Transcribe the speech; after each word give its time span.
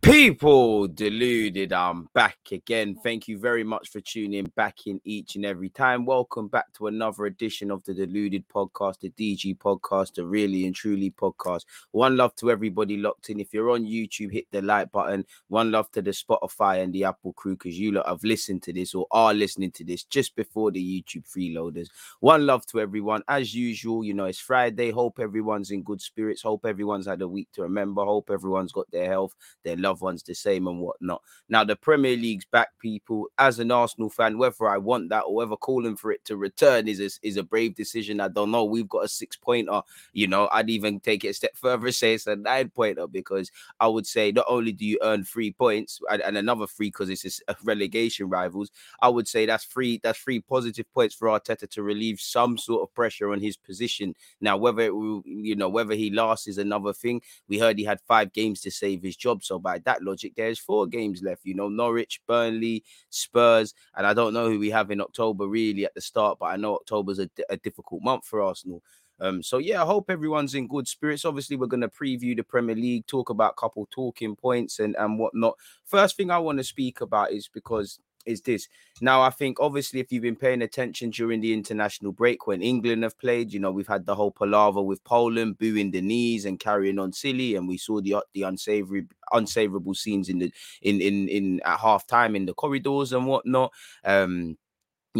People 0.00 0.86
deluded, 0.86 1.72
I'm 1.72 2.08
back 2.14 2.38
again. 2.52 2.94
Thank 3.02 3.26
you 3.26 3.36
very 3.36 3.64
much 3.64 3.90
for 3.90 4.00
tuning 4.00 4.44
back 4.54 4.86
in 4.86 5.00
each 5.04 5.34
and 5.34 5.44
every 5.44 5.70
time. 5.70 6.06
Welcome 6.06 6.46
back 6.46 6.72
to 6.74 6.86
another 6.86 7.26
edition 7.26 7.72
of 7.72 7.82
the 7.82 7.92
Deluded 7.92 8.48
Podcast, 8.48 9.00
the 9.00 9.10
DG 9.10 9.58
Podcast, 9.58 10.14
the 10.14 10.24
Really 10.24 10.66
and 10.66 10.74
Truly 10.74 11.10
Podcast. 11.10 11.62
One 11.90 12.16
love 12.16 12.34
to 12.36 12.50
everybody 12.50 12.96
locked 12.96 13.28
in. 13.28 13.40
If 13.40 13.52
you're 13.52 13.70
on 13.70 13.84
YouTube, 13.84 14.32
hit 14.32 14.46
the 14.52 14.62
like 14.62 14.92
button. 14.92 15.26
One 15.48 15.72
love 15.72 15.90
to 15.90 16.00
the 16.00 16.12
Spotify 16.12 16.80
and 16.80 16.92
the 16.92 17.02
Apple 17.02 17.32
crew 17.32 17.56
because 17.56 17.76
you 17.76 17.90
lot 17.90 18.06
have 18.08 18.22
listened 18.22 18.62
to 18.62 18.72
this 18.72 18.94
or 18.94 19.08
are 19.10 19.34
listening 19.34 19.72
to 19.72 19.84
this 19.84 20.04
just 20.04 20.36
before 20.36 20.70
the 20.70 20.80
YouTube 20.80 21.28
freeloaders. 21.28 21.88
One 22.20 22.46
love 22.46 22.64
to 22.66 22.80
everyone. 22.80 23.24
As 23.26 23.52
usual, 23.52 24.04
you 24.04 24.14
know, 24.14 24.26
it's 24.26 24.38
Friday. 24.38 24.92
Hope 24.92 25.18
everyone's 25.18 25.72
in 25.72 25.82
good 25.82 26.00
spirits. 26.00 26.42
Hope 26.42 26.64
everyone's 26.64 27.06
had 27.06 27.20
a 27.20 27.28
week 27.28 27.48
to 27.54 27.62
remember. 27.62 28.04
Hope 28.04 28.30
everyone's 28.30 28.72
got 28.72 28.88
their 28.92 29.08
health, 29.08 29.34
their 29.64 29.76
loved 29.98 30.02
ones 30.02 30.22
the 30.22 30.34
same 30.34 30.66
and 30.66 30.80
whatnot. 30.80 31.22
Now, 31.48 31.64
the 31.64 31.76
Premier 31.76 32.16
League's 32.16 32.44
back, 32.44 32.70
people. 32.78 33.26
As 33.38 33.58
an 33.58 33.70
Arsenal 33.70 34.10
fan, 34.10 34.38
whether 34.38 34.68
I 34.68 34.78
want 34.78 35.08
that 35.10 35.22
or 35.22 35.34
whether 35.34 35.56
calling 35.56 35.96
for 35.96 36.12
it 36.12 36.24
to 36.26 36.36
return 36.36 36.88
is 36.88 37.00
a, 37.00 37.26
is 37.26 37.36
a 37.36 37.42
brave 37.42 37.74
decision. 37.74 38.20
I 38.20 38.28
don't 38.28 38.50
know. 38.50 38.64
We've 38.64 38.88
got 38.88 39.04
a 39.04 39.08
six 39.08 39.36
pointer. 39.36 39.82
You 40.12 40.26
know, 40.28 40.48
I'd 40.52 40.70
even 40.70 41.00
take 41.00 41.24
it 41.24 41.28
a 41.28 41.34
step 41.34 41.56
further, 41.56 41.90
say 41.98 42.14
it's 42.14 42.26
a 42.26 42.36
nine 42.36 42.70
pointer 42.70 43.06
because 43.06 43.50
I 43.80 43.88
would 43.88 44.06
say 44.06 44.32
not 44.32 44.46
only 44.48 44.72
do 44.72 44.84
you 44.84 44.98
earn 45.02 45.24
three 45.24 45.52
points 45.52 46.00
and, 46.10 46.22
and 46.22 46.36
another 46.36 46.66
three 46.66 46.88
because 46.88 47.10
it's 47.10 47.40
a 47.48 47.56
relegation 47.64 48.28
rivals. 48.28 48.70
I 49.00 49.08
would 49.08 49.28
say 49.28 49.46
that's 49.46 49.64
three 49.64 50.00
that's 50.02 50.18
three 50.18 50.40
positive 50.40 50.86
points 50.92 51.14
for 51.14 51.28
Arteta 51.28 51.68
to 51.70 51.82
relieve 51.82 52.20
some 52.20 52.58
sort 52.58 52.82
of 52.82 52.94
pressure 52.94 53.32
on 53.32 53.40
his 53.40 53.56
position. 53.56 54.14
Now, 54.40 54.56
whether 54.56 54.82
it 54.82 54.94
will, 54.94 55.22
you 55.24 55.56
know, 55.56 55.68
whether 55.68 55.94
he 55.94 56.10
lasts 56.10 56.46
is 56.46 56.58
another 56.58 56.92
thing. 56.92 57.22
We 57.48 57.58
heard 57.58 57.78
he 57.78 57.84
had 57.84 58.00
five 58.06 58.32
games 58.32 58.60
to 58.62 58.70
save 58.70 59.02
his 59.02 59.16
job, 59.16 59.42
so 59.42 59.58
by 59.58 59.77
that 59.84 60.02
logic, 60.02 60.32
there's 60.36 60.58
four 60.58 60.86
games 60.86 61.22
left. 61.22 61.44
You 61.44 61.54
know, 61.54 61.68
Norwich, 61.68 62.20
Burnley, 62.26 62.84
Spurs, 63.10 63.74
and 63.96 64.06
I 64.06 64.14
don't 64.14 64.34
know 64.34 64.50
who 64.50 64.58
we 64.58 64.70
have 64.70 64.90
in 64.90 65.00
October 65.00 65.46
really 65.46 65.84
at 65.84 65.94
the 65.94 66.00
start, 66.00 66.38
but 66.38 66.46
I 66.46 66.56
know 66.56 66.76
October's 66.76 67.18
a, 67.18 67.28
a 67.48 67.56
difficult 67.56 68.02
month 68.02 68.24
for 68.24 68.42
Arsenal. 68.42 68.82
Um, 69.20 69.42
so 69.42 69.58
yeah, 69.58 69.82
I 69.82 69.86
hope 69.86 70.10
everyone's 70.10 70.54
in 70.54 70.68
good 70.68 70.86
spirits. 70.86 71.24
Obviously, 71.24 71.56
we're 71.56 71.66
going 71.66 71.80
to 71.80 71.88
preview 71.88 72.36
the 72.36 72.44
Premier 72.44 72.76
League, 72.76 73.06
talk 73.06 73.30
about 73.30 73.56
couple 73.56 73.88
talking 73.90 74.36
points 74.36 74.78
and 74.78 74.94
and 74.96 75.18
whatnot. 75.18 75.56
First 75.84 76.16
thing 76.16 76.30
I 76.30 76.38
want 76.38 76.58
to 76.58 76.64
speak 76.64 77.00
about 77.00 77.32
is 77.32 77.48
because 77.48 77.98
is 78.28 78.42
this. 78.42 78.68
Now, 79.00 79.22
I 79.22 79.30
think 79.30 79.58
obviously, 79.60 80.00
if 80.00 80.12
you've 80.12 80.22
been 80.22 80.36
paying 80.36 80.62
attention 80.62 81.10
during 81.10 81.40
the 81.40 81.52
international 81.52 82.12
break 82.12 82.46
when 82.46 82.62
England 82.62 83.02
have 83.02 83.18
played, 83.18 83.52
you 83.52 83.60
know, 83.60 83.70
we've 83.72 83.88
had 83.88 84.06
the 84.06 84.14
whole 84.14 84.30
palaver 84.30 84.82
with 84.82 85.02
Poland 85.04 85.58
booing 85.58 85.90
the 85.90 86.00
knees 86.02 86.44
and 86.44 86.60
carrying 86.60 86.98
on 86.98 87.12
silly, 87.12 87.54
and 87.56 87.68
we 87.68 87.78
saw 87.78 88.00
the 88.00 88.16
the 88.34 88.42
unsavory, 88.42 89.06
unsavorable 89.32 89.94
scenes 89.94 90.28
in 90.28 90.38
the 90.38 90.52
in 90.82 91.00
in 91.00 91.28
in 91.28 91.60
at 91.64 91.78
half 91.80 92.06
time 92.06 92.36
in 92.36 92.46
the 92.46 92.54
corridors 92.54 93.12
and 93.12 93.26
whatnot. 93.26 93.72
Um, 94.04 94.58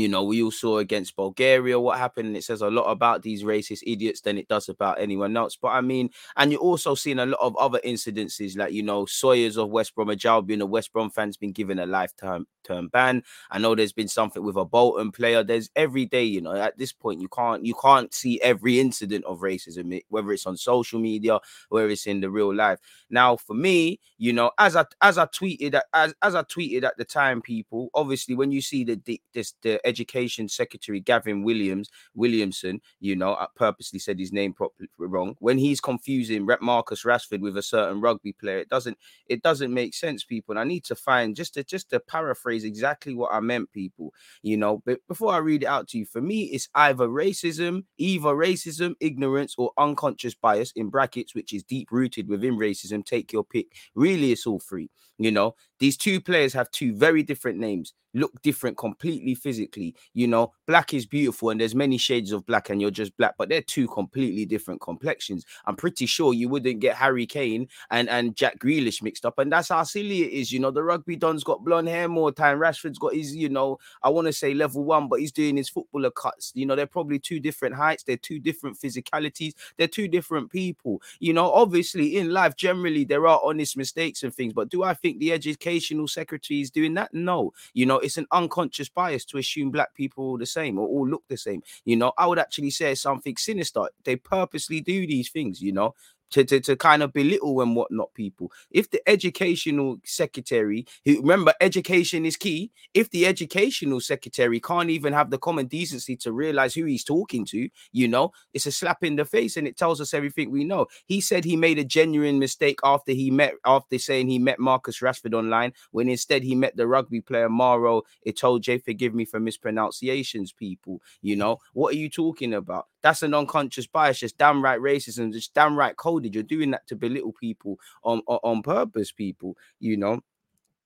you 0.01 0.09
know, 0.09 0.25
we 0.25 0.43
all 0.43 0.51
saw 0.51 0.79
against 0.79 1.15
Bulgaria 1.15 1.79
what 1.79 1.99
happened, 1.99 2.29
and 2.29 2.37
it 2.37 2.45
says 2.45 2.61
a 2.61 2.71
lot 2.71 2.91
about 2.91 3.23
these 3.23 3.45
racist 3.45 3.83
idiots 3.87 4.21
than 4.21 4.37
it 4.37 4.49
does 4.49 4.69
about 4.69 5.01
anyone 5.01 5.37
else. 5.37 5.57
But 5.57 5.69
I 5.69 5.81
mean, 5.81 6.11
and 6.37 6.51
you're 6.51 6.61
also 6.61 6.95
seeing 6.95 7.21
a 7.21 7.27
lot 7.27 7.41
of 7.41 7.57
other 7.57 7.81
incidences, 7.85 8.57
like 8.59 8.73
you 8.73 8.83
know, 8.83 9.07
Sawyers 9.07 9.57
of 9.57 9.71
West 9.71 9.95
Brom, 9.95 10.09
Bromwich 10.09 10.25
Albion, 10.25 10.63
a 10.63 10.67
West 10.67 10.91
Brom 10.93 11.11
fan's 11.11 11.37
been 11.37 11.53
given 11.53 11.79
a 11.79 11.85
lifetime 11.85 12.47
term 12.65 12.89
ban. 12.89 13.23
I 13.51 13.59
know 13.59 13.75
there's 13.75 13.93
been 13.93 14.09
something 14.09 14.43
with 14.43 14.57
a 14.57 14.65
Bolton 14.65 15.13
player. 15.13 15.45
There's 15.45 15.69
every 15.77 16.07
day, 16.07 16.25
you 16.25 16.41
know, 16.41 16.55
at 16.55 16.79
this 16.79 16.92
point, 16.92 17.20
you 17.20 17.29
can't 17.29 17.64
you 17.64 17.75
can't 17.75 18.13
see 18.14 18.41
every 18.41 18.81
incident 18.81 19.25
of 19.27 19.41
racism, 19.41 20.01
whether 20.08 20.33
it's 20.33 20.47
on 20.47 20.57
social 20.57 20.98
media, 20.98 21.41
whether 21.69 21.89
it's 21.91 22.07
in 22.07 22.20
the 22.20 22.31
real 22.31 22.55
life. 22.55 22.79
Now, 23.11 23.37
for 23.37 23.55
me, 23.55 24.01
you 24.17 24.33
know, 24.33 24.51
as 24.58 24.77
I 24.77 24.87
as 25.03 25.19
I 25.19 25.27
tweeted 25.27 25.79
as 25.92 26.14
as 26.23 26.35
I 26.35 26.42
tweeted 26.42 26.85
at 26.85 26.97
the 26.97 27.05
time, 27.05 27.42
people 27.42 27.91
obviously 27.95 28.35
when 28.35 28.51
you 28.51 28.63
see 28.63 28.85
the 28.85 29.20
this 29.35 29.55
the 29.63 29.87
Education 29.89 30.49
Secretary 30.49 31.01
Gavin 31.01 31.43
Williams 31.43 31.91
Williamson, 32.15 32.81
you 33.01 33.17
know, 33.17 33.35
I 33.35 33.47
purposely 33.57 33.99
said 33.99 34.19
his 34.19 34.33
name 34.33 34.53
properly 34.53 34.89
wrong. 34.99 35.37
When 35.41 35.59
he's 35.59 35.81
confusing 35.81 36.47
Marcus 36.61 37.05
Rashford 37.05 37.41
with 37.41 37.57
a 37.57 37.63
certain 37.63 38.01
rugby 38.01 38.33
player, 38.33 38.59
it 38.59 38.69
doesn't 38.69 38.99
it 39.27 39.43
doesn't 39.43 39.73
make 39.73 39.95
sense, 39.95 40.25
people. 40.25 40.53
And 40.53 40.61
I 40.61 40.65
need 40.65 40.85
to 40.85 40.95
find 40.95 41.35
just 41.35 41.55
to 41.55 41.65
just 41.65 41.91
to 41.91 42.01
paraphrase 42.01 42.65
exactly 42.65 43.15
what 43.15 43.33
I 43.33 43.41
meant, 43.41 43.73
people. 43.73 44.13
You 44.43 44.57
know, 44.57 44.83
but 44.85 45.01
before 45.09 45.33
I 45.33 45.39
read 45.39 45.63
it 45.63 45.67
out 45.67 45.89
to 45.89 45.99
you, 45.99 46.05
for 46.05 46.20
me, 46.20 46.45
it's 46.45 46.69
either 46.75 47.09
racism, 47.09 47.85
either 47.99 48.29
racism, 48.29 48.95
ignorance, 49.01 49.55
or 49.59 49.73
unconscious 49.79 50.35
bias 50.35 50.73
in 50.73 50.91
brackets, 50.91 51.35
which 51.35 51.53
is 51.53 51.63
deep 51.63 51.89
rooted 51.91 52.29
within 52.29 52.57
racism. 52.57 53.05
Take 53.05 53.33
your 53.33 53.45
pick. 53.45 53.67
Really, 53.95 54.33
it's 54.33 54.47
all 54.47 54.61
three. 54.61 54.91
You 55.19 55.33
know, 55.33 55.57
these 55.81 55.97
two 55.97 56.20
players 56.20 56.53
have 56.53 56.70
two 56.70 56.95
very 56.95 57.23
different 57.23 57.59
names 57.59 57.93
look 58.15 58.41
different 58.43 58.77
completely 58.77 59.35
physically. 59.35 59.67
You 60.14 60.27
know, 60.29 60.52
black 60.68 60.92
is 60.92 61.06
beautiful 61.06 61.48
and 61.48 61.58
there's 61.58 61.74
many 61.74 61.96
shades 61.96 62.30
of 62.30 62.45
black 62.45 62.68
and 62.68 62.79
you're 62.79 62.90
just 62.90 63.17
black, 63.17 63.34
but 63.39 63.48
they're 63.48 63.62
two 63.62 63.89
completely 63.89 64.45
different 64.45 64.83
complexions. 64.83 65.46
I'm 65.64 65.74
pretty 65.74 66.05
sure 66.05 66.34
you 66.34 66.51
wouldn't 66.51 66.80
get 66.80 66.95
Harry 66.95 67.24
Kane 67.24 67.68
and, 67.90 68.06
and 68.11 68.36
Jack 68.36 68.58
Grealish 68.58 69.02
mixed 69.02 69.24
up. 69.24 69.39
And 69.39 69.51
that's 69.51 69.70
how 69.70 69.83
silly 69.84 70.24
it 70.24 70.30
is. 70.30 70.52
You 70.52 70.61
know, 70.61 70.70
the 70.70 70.83
rugby 70.83 71.17
don's 71.17 71.42
got 71.42 71.64
blonde 71.64 71.89
hair 71.89 72.07
more 72.07 72.30
time. 72.33 72.58
Rashford's 72.58 72.98
got 72.98 73.14
his, 73.14 73.34
you 73.34 73.48
know, 73.48 73.78
I 74.02 74.11
want 74.11 74.27
to 74.27 74.33
say 74.33 74.52
level 74.52 74.84
one, 74.84 75.08
but 75.08 75.20
he's 75.20 75.33
doing 75.33 75.57
his 75.57 75.70
footballer 75.70 76.11
cuts. 76.11 76.52
You 76.55 76.67
know, 76.67 76.77
they're 76.77 76.86
probably 76.86 77.18
two 77.18 77.40
different 77.40 77.74
heights, 77.74 78.02
they're 78.02 78.18
two 78.18 78.39
different 78.39 78.78
physicalities, 78.78 79.55
they're 79.78 79.89
two 79.89 80.07
different 80.07 80.51
people. 80.52 81.01
You 81.18 81.33
know, 81.33 81.51
obviously 81.51 82.18
in 82.18 82.30
life, 82.30 82.57
generally 82.57 83.05
there 83.05 83.27
are 83.27 83.40
honest 83.42 83.78
mistakes 83.78 84.23
and 84.23 84.34
things, 84.34 84.52
but 84.52 84.68
do 84.68 84.83
I 84.83 84.92
think 84.92 85.18
the 85.18 85.33
educational 85.33 86.08
secretary 86.08 86.61
is 86.61 86.70
doing 86.70 86.92
that? 86.95 87.14
No. 87.14 87.55
You 87.73 87.86
know, 87.86 88.01
it's 88.01 88.18
an 88.18 88.27
unconscious 88.33 88.90
bias 88.90 89.24
to 89.27 89.39
assume 89.39 89.70
black 89.70 89.95
people 89.95 90.36
the 90.36 90.45
same 90.45 90.58
or 90.79 90.89
all 90.89 91.07
look 91.08 91.23
the 91.29 91.36
same. 91.36 91.63
You 91.85 91.96
know, 91.96 92.13
I 92.19 92.27
would 92.27 92.39
actually 92.39 92.70
say 92.70 92.95
something 92.96 93.36
sinister. 93.36 93.83
They 94.05 94.17
purposely 94.17 94.80
do 94.80 95.07
these 95.07 95.30
things, 95.30 95.61
you 95.61 95.73
know 95.73 95.95
to, 96.30 96.44
to, 96.44 96.61
to 96.61 96.77
kind 96.77 97.02
of 97.02 97.12
belittle 97.12 97.61
and 97.61 97.74
whatnot 97.77 98.14
people. 98.14 98.52
If 98.70 98.90
the 98.90 99.00
educational 99.08 99.98
secretary, 100.05 100.86
who 101.05 101.20
remember 101.20 101.55
education 101.61 102.27
is 102.27 102.36
key, 102.36 102.70
if 102.94 103.11
the 103.11 103.27
educational 103.27 104.00
secretary 104.00 104.61
can't 104.61 104.90
even 104.90 105.12
have 105.12 105.30
the 105.30 105.39
common 105.39 105.66
decency 105.66 106.16
to 106.16 106.33
realize 106.33 106.74
who 106.74 106.84
he's 106.84 107.05
talking 107.05 107.44
to, 107.46 107.68
you 107.92 108.08
know, 108.08 108.33
it's 108.52 108.66
a 108.66 108.72
slap 108.72 109.02
in 109.05 109.16
the 109.16 109.24
face 109.24 109.56
and 109.56 109.66
it 109.66 109.77
tells 109.77 110.00
us 110.00 110.14
everything 110.14 110.50
we 110.50 110.64
know. 110.64 110.86
He 111.06 111.20
said 111.20 111.44
he 111.44 111.56
made 111.56 111.78
a 111.78 111.84
genuine 111.84 112.39
mistake 112.39 112.80
after 112.83 113.12
he 113.12 113.30
met, 113.30 113.55
after 113.64 113.98
saying 113.98 114.28
he 114.28 114.39
met 114.39 114.58
Marcus 114.58 115.00
Rashford 115.00 115.34
online, 115.34 115.72
when 115.90 116.08
instead 116.08 116.42
he 116.42 116.55
met 116.55 116.77
the 116.77 116.86
rugby 116.86 117.20
player 117.20 117.48
Maro 117.48 118.02
Itoje. 118.27 118.83
Forgive 118.84 119.14
me 119.14 119.24
for 119.24 119.40
mispronunciations, 119.40 120.52
people. 120.52 121.00
You 121.22 121.36
know, 121.36 121.58
what 121.72 121.95
are 121.95 121.98
you 121.98 122.08
talking 122.08 122.55
about? 122.55 122.86
That's 123.02 123.22
an 123.22 123.34
unconscious 123.34 123.86
bias, 123.86 124.18
just 124.18 124.39
downright 124.39 124.80
racism, 124.80 125.33
just 125.33 125.55
downright 125.55 125.96
coded. 126.18 126.34
You're 126.34 126.42
doing 126.42 126.70
that 126.73 126.86
to 126.89 126.96
belittle 126.96 127.33
people 127.33 127.79
on, 128.02 128.23
on, 128.26 128.38
on 128.43 128.62
purpose, 128.62 129.12
people, 129.12 129.56
you 129.81 129.96
know. 129.96 130.20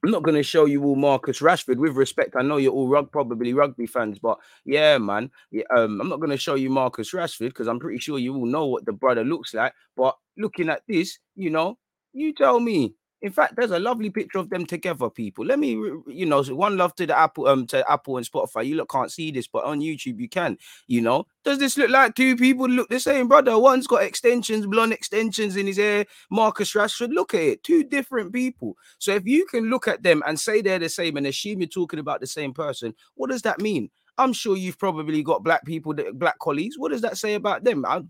I'm 0.04 0.10
not 0.10 0.24
going 0.24 0.34
to 0.34 0.42
show 0.42 0.64
you 0.64 0.82
all 0.82 0.96
Marcus 0.96 1.38
Rashford 1.38 1.76
with 1.76 1.94
respect. 1.94 2.34
I 2.36 2.42
know 2.42 2.56
you're 2.56 2.72
all 2.72 2.88
rug 2.88 3.12
probably 3.12 3.54
rugby 3.54 3.86
fans, 3.86 4.18
but 4.18 4.36
yeah, 4.64 4.98
man, 4.98 5.30
yeah, 5.52 5.62
um, 5.76 6.00
I'm 6.00 6.08
not 6.08 6.18
going 6.18 6.30
to 6.30 6.36
show 6.36 6.56
you 6.56 6.70
Marcus 6.70 7.12
Rashford 7.12 7.50
because 7.50 7.68
I'm 7.68 7.78
pretty 7.78 8.00
sure 8.00 8.18
you 8.18 8.34
all 8.34 8.46
know 8.46 8.66
what 8.66 8.84
the 8.84 8.92
brother 8.92 9.22
looks 9.22 9.54
like. 9.54 9.72
But 9.96 10.16
looking 10.36 10.68
at 10.70 10.82
this, 10.88 11.20
you 11.36 11.50
know, 11.50 11.78
you 12.12 12.34
tell 12.34 12.58
me 12.58 12.94
in 13.22 13.30
fact, 13.30 13.54
there's 13.56 13.70
a 13.70 13.78
lovely 13.78 14.10
picture 14.10 14.38
of 14.38 14.50
them 14.50 14.66
together, 14.66 15.08
people. 15.08 15.46
Let 15.46 15.60
me, 15.60 15.70
you 16.08 16.26
know, 16.26 16.42
one 16.42 16.76
love 16.76 16.94
to 16.96 17.06
the 17.06 17.16
Apple, 17.16 17.46
um, 17.46 17.68
to 17.68 17.88
Apple 17.90 18.16
and 18.16 18.28
Spotify. 18.28 18.66
You 18.66 18.74
look 18.74 18.90
can't 18.90 19.12
see 19.12 19.30
this, 19.30 19.46
but 19.46 19.64
on 19.64 19.80
YouTube 19.80 20.18
you 20.20 20.28
can. 20.28 20.58
You 20.88 21.02
know, 21.02 21.26
does 21.44 21.58
this 21.58 21.78
look 21.78 21.88
like 21.88 22.16
two 22.16 22.36
people 22.36 22.68
look 22.68 22.88
the 22.88 22.98
same, 22.98 23.28
brother? 23.28 23.56
One's 23.56 23.86
got 23.86 24.02
extensions, 24.02 24.66
blonde 24.66 24.92
extensions 24.92 25.56
in 25.56 25.68
his 25.68 25.76
hair. 25.76 26.04
Marcus 26.30 26.72
Rashford, 26.74 27.12
look 27.12 27.32
at 27.34 27.40
it, 27.40 27.62
two 27.62 27.84
different 27.84 28.32
people. 28.32 28.76
So 28.98 29.12
if 29.14 29.24
you 29.24 29.46
can 29.46 29.70
look 29.70 29.86
at 29.86 30.02
them 30.02 30.24
and 30.26 30.38
say 30.38 30.60
they're 30.60 30.80
the 30.80 30.88
same 30.88 31.16
and 31.16 31.28
assume 31.28 31.60
you're 31.60 31.68
talking 31.68 32.00
about 32.00 32.20
the 32.20 32.26
same 32.26 32.52
person, 32.52 32.92
what 33.14 33.30
does 33.30 33.42
that 33.42 33.60
mean? 33.60 33.88
I'm 34.18 34.34
sure 34.34 34.56
you've 34.56 34.78
probably 34.78 35.22
got 35.22 35.42
black 35.42 35.64
people, 35.64 35.94
that, 35.94 36.18
black 36.18 36.38
colleagues. 36.38 36.78
What 36.78 36.92
does 36.92 37.00
that 37.00 37.16
say 37.16 37.34
about 37.34 37.64
them? 37.64 37.84
I, 37.86 38.02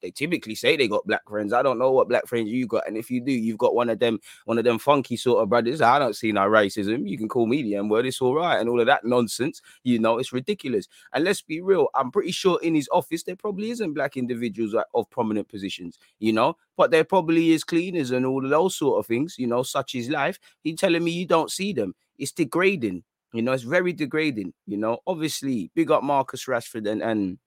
they 0.00 0.10
typically 0.10 0.54
say 0.54 0.76
they 0.76 0.88
got 0.88 1.06
black 1.06 1.28
friends. 1.28 1.52
I 1.52 1.62
don't 1.62 1.78
know 1.78 1.90
what 1.92 2.08
black 2.08 2.26
friends 2.26 2.50
you 2.50 2.66
got, 2.66 2.88
and 2.88 2.96
if 2.96 3.10
you 3.10 3.20
do, 3.20 3.32
you've 3.32 3.58
got 3.58 3.74
one 3.74 3.90
of 3.90 3.98
them, 3.98 4.20
one 4.46 4.56
of 4.56 4.64
them 4.64 4.78
funky 4.78 5.16
sort 5.16 5.42
of 5.42 5.50
brothers. 5.50 5.82
I 5.82 5.98
don't 5.98 6.16
see 6.16 6.32
no 6.32 6.42
racism. 6.42 7.06
You 7.06 7.18
can 7.18 7.28
call 7.28 7.46
me 7.46 7.62
the 7.62 7.76
N 7.76 7.88
word. 7.88 8.06
It's 8.06 8.22
all 8.22 8.34
right, 8.34 8.58
and 8.58 8.68
all 8.68 8.80
of 8.80 8.86
that 8.86 9.04
nonsense. 9.04 9.60
You 9.84 9.98
know, 9.98 10.18
it's 10.18 10.32
ridiculous. 10.32 10.88
And 11.12 11.24
let's 11.24 11.42
be 11.42 11.60
real. 11.60 11.88
I'm 11.94 12.10
pretty 12.10 12.32
sure 12.32 12.58
in 12.62 12.74
his 12.74 12.88
office 12.90 13.24
there 13.24 13.36
probably 13.36 13.70
isn't 13.70 13.92
black 13.92 14.16
individuals 14.16 14.74
of 14.94 15.10
prominent 15.10 15.48
positions. 15.48 15.98
You 16.20 16.32
know, 16.32 16.56
but 16.76 16.90
there 16.90 17.04
probably 17.04 17.52
is 17.52 17.64
cleaners 17.64 18.12
and 18.12 18.24
all 18.24 18.42
of 18.42 18.50
those 18.50 18.76
sort 18.76 18.98
of 18.98 19.06
things. 19.06 19.36
You 19.38 19.46
know, 19.46 19.62
such 19.62 19.94
is 19.94 20.08
life. 20.08 20.38
He 20.62 20.74
telling 20.74 21.04
me 21.04 21.10
you 21.10 21.26
don't 21.26 21.50
see 21.50 21.74
them. 21.74 21.94
It's 22.18 22.32
degrading. 22.32 23.04
You 23.32 23.42
know, 23.42 23.52
it's 23.52 23.62
very 23.62 23.92
degrading. 23.92 24.52
You 24.66 24.76
know, 24.78 24.98
obviously, 25.06 25.70
big 25.74 25.90
up 25.90 26.02
Marcus 26.02 26.46
Rashford 26.46 26.88
and 26.90 27.02
and 27.02 27.38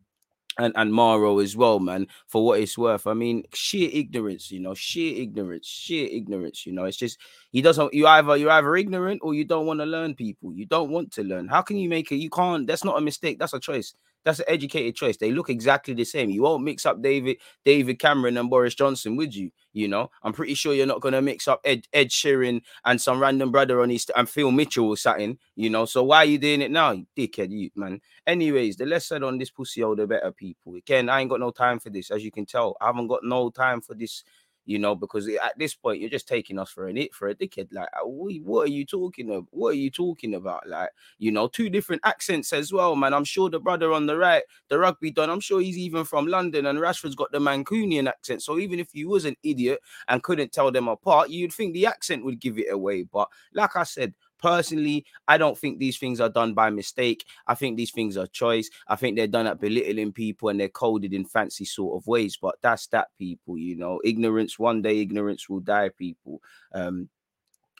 and, 0.59 0.73
and 0.75 0.93
Maro 0.93 1.39
as 1.39 1.57
well, 1.57 1.79
man, 1.79 2.07
for 2.27 2.45
what 2.45 2.59
it's 2.59 2.77
worth. 2.77 3.07
I 3.07 3.13
mean, 3.13 3.43
sheer 3.53 3.89
ignorance, 3.91 4.51
you 4.51 4.59
know, 4.59 4.75
sheer 4.75 5.19
ignorance, 5.19 5.67
sheer 5.67 6.07
ignorance, 6.11 6.65
you 6.65 6.73
know. 6.73 6.85
It's 6.85 6.97
just 6.97 7.17
he 7.51 7.61
doesn't 7.61 7.93
you 7.93 8.07
either 8.07 8.37
you're 8.37 8.51
either 8.51 8.75
ignorant 8.75 9.21
or 9.23 9.33
you 9.33 9.45
don't 9.45 9.65
want 9.65 9.79
to 9.79 9.85
learn 9.85 10.15
people. 10.15 10.53
You 10.53 10.65
don't 10.65 10.91
want 10.91 11.11
to 11.13 11.23
learn. 11.23 11.47
How 11.47 11.61
can 11.61 11.77
you 11.77 11.89
make 11.89 12.11
it? 12.11 12.17
You 12.17 12.29
can't, 12.29 12.67
that's 12.67 12.83
not 12.83 12.97
a 12.97 13.01
mistake, 13.01 13.39
that's 13.39 13.53
a 13.53 13.59
choice. 13.59 13.95
That's 14.25 14.39
an 14.39 14.45
educated 14.47 14.95
choice. 14.95 15.17
They 15.17 15.31
look 15.31 15.49
exactly 15.49 15.93
the 15.93 16.05
same. 16.05 16.29
You 16.29 16.43
won't 16.43 16.63
mix 16.63 16.85
up 16.85 17.01
David, 17.01 17.37
David 17.65 17.99
Cameron 17.99 18.37
and 18.37 18.49
Boris 18.49 18.75
Johnson, 18.75 19.15
would 19.17 19.35
you? 19.35 19.51
You 19.73 19.87
know, 19.87 20.11
I'm 20.21 20.33
pretty 20.33 20.53
sure 20.53 20.73
you're 20.73 20.85
not 20.85 21.01
gonna 21.01 21.21
mix 21.21 21.47
up 21.47 21.59
Ed, 21.65 21.87
Ed 21.93 22.09
Sheeran 22.09 22.61
and 22.85 23.01
some 23.01 23.19
random 23.19 23.51
brother 23.51 23.81
on 23.81 23.89
his 23.89 24.05
and 24.15 24.29
Phil 24.29 24.51
Mitchell 24.51 24.87
or 24.87 24.97
something. 24.97 25.37
You 25.55 25.69
know, 25.69 25.85
so 25.85 26.03
why 26.03 26.17
are 26.17 26.25
you 26.25 26.37
doing 26.37 26.61
it 26.61 26.71
now, 26.71 26.91
you 26.91 27.07
dickhead, 27.17 27.49
you 27.49 27.71
man? 27.75 27.99
Anyways, 28.27 28.77
the 28.77 28.85
less 28.85 29.07
said 29.07 29.23
on 29.23 29.37
this 29.37 29.49
pussy 29.49 29.81
hole, 29.81 29.95
the 29.95 30.05
better, 30.05 30.31
people. 30.31 30.75
Again, 30.75 31.09
I 31.09 31.21
ain't 31.21 31.29
got 31.29 31.39
no 31.39 31.51
time 31.51 31.79
for 31.79 31.89
this, 31.89 32.11
as 32.11 32.23
you 32.23 32.31
can 32.31 32.45
tell. 32.45 32.77
I 32.79 32.85
haven't 32.85 33.07
got 33.07 33.23
no 33.23 33.49
time 33.49 33.81
for 33.81 33.95
this 33.95 34.23
you 34.65 34.79
know, 34.79 34.95
because 34.95 35.27
at 35.27 35.57
this 35.57 35.75
point 35.75 35.99
you're 35.99 36.09
just 36.09 36.27
taking 36.27 36.59
us 36.59 36.69
for 36.69 36.87
an 36.87 36.97
it 36.97 37.13
for 37.13 37.27
a 37.27 37.35
dickhead. 37.35 37.67
Like, 37.71 37.89
uh, 37.93 38.05
what 38.05 38.67
are 38.67 38.71
you 38.71 38.85
talking 38.85 39.29
of? 39.31 39.47
What 39.51 39.69
are 39.69 39.77
you 39.77 39.89
talking 39.89 40.35
about? 40.35 40.67
Like, 40.67 40.89
you 41.19 41.31
know, 41.31 41.47
two 41.47 41.69
different 41.69 42.01
accents 42.05 42.53
as 42.53 42.71
well, 42.71 42.95
man. 42.95 43.13
I'm 43.13 43.25
sure 43.25 43.49
the 43.49 43.59
brother 43.59 43.91
on 43.91 44.05
the 44.05 44.17
right, 44.17 44.43
the 44.69 44.79
rugby 44.79 45.11
done, 45.11 45.29
I'm 45.29 45.39
sure 45.39 45.61
he's 45.61 45.77
even 45.77 46.05
from 46.05 46.27
London, 46.27 46.65
and 46.65 46.79
Rashford's 46.79 47.15
got 47.15 47.31
the 47.31 47.39
Mancunian 47.39 48.07
accent. 48.07 48.41
So 48.41 48.59
even 48.59 48.79
if 48.79 48.89
you 48.93 49.09
was 49.09 49.25
an 49.25 49.35
idiot 49.43 49.79
and 50.07 50.23
couldn't 50.23 50.51
tell 50.51 50.71
them 50.71 50.87
apart, 50.87 51.29
you'd 51.29 51.53
think 51.53 51.73
the 51.73 51.85
accent 51.85 52.23
would 52.25 52.39
give 52.39 52.57
it 52.57 52.71
away. 52.71 53.03
But 53.03 53.29
like 53.53 53.75
I 53.75 53.83
said, 53.83 54.13
Personally, 54.43 55.05
I 55.25 55.37
don't 55.37 55.57
think 55.57 55.79
these 55.79 55.97
things 55.97 56.19
are 56.19 56.29
done 56.29 56.53
by 56.53 56.69
mistake. 56.69 57.25
I 57.47 57.55
think 57.55 57.77
these 57.77 57.91
things 57.91 58.17
are 58.17 58.27
choice. 58.27 58.69
I 58.89 58.97
think 58.97 59.15
they're 59.15 59.25
done 59.25 59.47
at 59.47 59.61
belittling 59.61 60.11
people 60.11 60.49
and 60.49 60.59
they're 60.59 60.67
coded 60.67 61.13
in 61.13 61.23
fancy 61.23 61.63
sort 61.63 61.95
of 61.95 62.05
ways. 62.07 62.37
But 62.41 62.55
that's 62.61 62.87
that, 62.87 63.07
people. 63.17 63.57
You 63.57 63.77
know, 63.77 64.01
ignorance. 64.03 64.59
One 64.59 64.81
day, 64.81 64.99
ignorance 64.99 65.47
will 65.47 65.61
die, 65.61 65.89
people. 65.97 66.41
Um, 66.73 67.09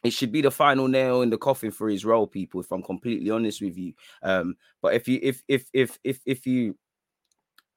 it 0.03 0.11
should 0.13 0.31
be 0.31 0.41
the 0.41 0.51
final 0.51 0.87
nail 0.87 1.21
in 1.21 1.29
the 1.29 1.37
coffin 1.37 1.71
for 1.71 1.89
his 1.89 2.05
role, 2.05 2.27
people. 2.27 2.61
If 2.61 2.71
I'm 2.71 2.83
completely 2.83 3.29
honest 3.29 3.61
with 3.61 3.77
you, 3.77 3.93
um, 4.21 4.55
but 4.81 4.95
if 4.95 5.07
you 5.07 5.19
if 5.23 5.43
if 5.47 5.69
if 5.73 5.97
if 6.03 6.19
if 6.25 6.45
you 6.47 6.77